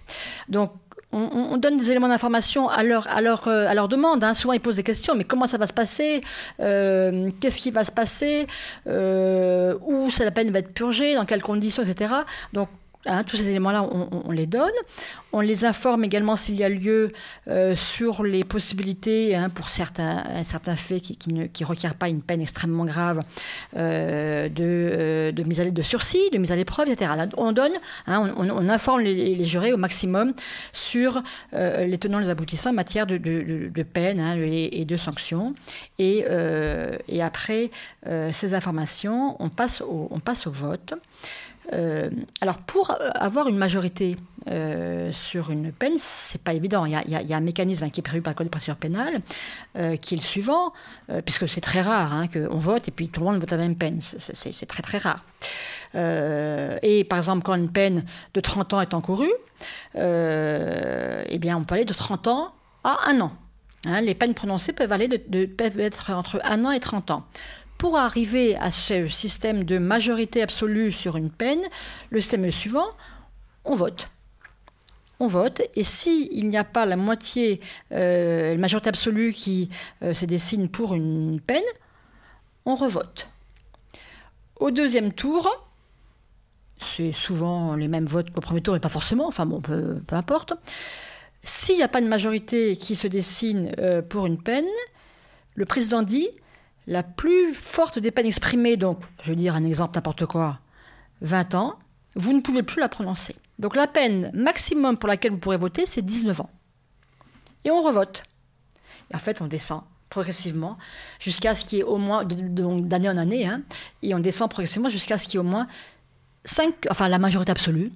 [0.48, 0.72] Donc,
[1.12, 3.06] on, donne des éléments d'information à leur,
[3.46, 4.24] euh, demande.
[4.24, 4.34] Hein.
[4.34, 6.22] Souvent, ils posent des questions, mais comment ça va se passer?
[6.60, 8.46] Euh, Qu'est-ce qui va se passer?
[8.86, 12.14] Euh, Où ça, la peine va être purgée Dans quelles conditions, etc.
[12.52, 12.68] Donc,
[13.04, 14.70] Hein, tous ces éléments-là, on, les donne.
[15.32, 17.12] On les informe également s'il y a lieu
[17.48, 22.40] euh, sur les possibilités, hein, pour certains, certains faits qui, ne requièrent pas une peine
[22.40, 23.22] extrêmement grave,
[23.76, 27.10] euh, euh, de, mise à de sursis, de mise à l'épreuve, etc.
[27.36, 27.72] on donne,
[28.06, 30.32] hein, on, informe les, jurés au maximum
[30.72, 31.22] sur
[31.52, 35.54] les tenants et les aboutissants en matière de, de, peine et, de sanctions.
[35.98, 36.24] Et,
[37.08, 37.70] et après
[38.32, 40.94] ces informations, on passe on passe au vote.
[41.72, 42.10] Euh,
[42.40, 44.16] alors, pour avoir une majorité
[44.48, 46.84] euh, sur une peine, c'est pas évident.
[46.84, 49.20] Il y, a, un mécanisme qui est prévu par le Code de procédure pénale,
[49.76, 50.72] euh, qui est le suivant,
[51.24, 53.76] puisque c'est très rare hein, qu'on vote et puis tout le monde vote la même
[53.76, 54.00] peine.
[54.00, 55.24] C'est très très rare.
[55.94, 58.04] et par exemple, quand une peine
[58.34, 59.32] de 30 ans est encourue,
[59.94, 62.54] eh bien, on peut aller de 30 ans
[62.84, 63.32] à 1 an.
[63.84, 67.26] Hein, les peines prononcées peuvent, aller peuvent être entre 1 an et 30 ans
[67.82, 71.62] pour arriver à ce système de majorité absolue sur une peine,
[72.10, 72.86] le système suivant,
[73.64, 74.08] on vote.
[75.18, 77.60] On vote, et s'il n'y a pas la moitié,
[77.90, 79.68] euh, la majorité absolue qui
[80.04, 81.64] euh, se dessine pour une peine,
[82.66, 83.26] on revote.
[84.60, 85.68] Au deuxième tour,
[86.80, 90.52] c'est souvent les mêmes votes qu'au premier tour, et pas forcément, enfin bon, peu, importe.
[91.42, 94.70] S'il n'y a pas de majorité qui se dessine euh, pour une peine,
[95.56, 96.28] le président dit
[96.86, 100.58] la plus forte des peines exprimées, donc je vais dire un exemple n'importe quoi,
[101.20, 101.78] 20 ans,
[102.14, 103.36] vous ne pouvez plus la prononcer.
[103.58, 106.50] Donc la peine maximum pour laquelle vous pourrez voter, c'est 19 ans.
[107.64, 108.24] Et on revote.
[109.14, 110.76] En fait, on descend progressivement
[111.20, 113.62] jusqu'à ce qu'il y ait au moins, d'année en année, hein,
[114.02, 115.66] et on descend progressivement jusqu'à ce qu'il y ait au moins
[116.44, 117.92] 5, enfin la majorité absolue,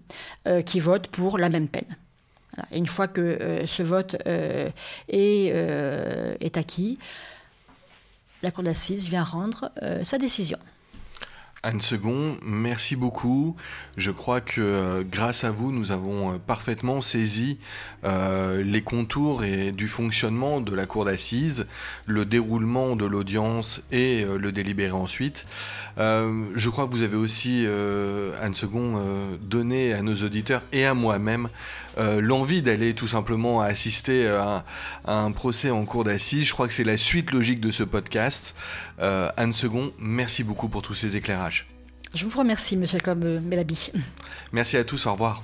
[0.47, 1.97] euh, qui vote pour la même peine.
[2.73, 4.71] Une fois que euh, ce vote euh,
[5.09, 6.99] est acquis,
[8.43, 10.59] la Cour d'assises vient rendre euh, sa décision.
[11.63, 13.57] Anne Second, merci beaucoup.
[13.97, 17.59] Je crois que euh, grâce à vous, nous avons euh, parfaitement saisi
[18.05, 21.67] les contours et du fonctionnement de la cour d'assises,
[22.07, 25.45] le déroulement de l'audience et le délibéré ensuite.
[25.99, 27.67] je crois que vous avez aussi,
[28.41, 29.03] Anne Second,
[29.41, 31.49] donné à nos auditeurs et à moi-même
[31.99, 34.65] euh, l'envie d'aller tout simplement assister à,
[35.05, 36.47] un procès en cours d'assises.
[36.47, 38.55] Je crois que c'est la suite logique de ce podcast.
[39.01, 41.67] Euh, Anne Second, merci beaucoup pour tous ces éclairages.
[42.15, 43.93] Je vous remercie, monsieur Jacob Melabi.
[44.53, 45.43] Merci à tous, au revoir.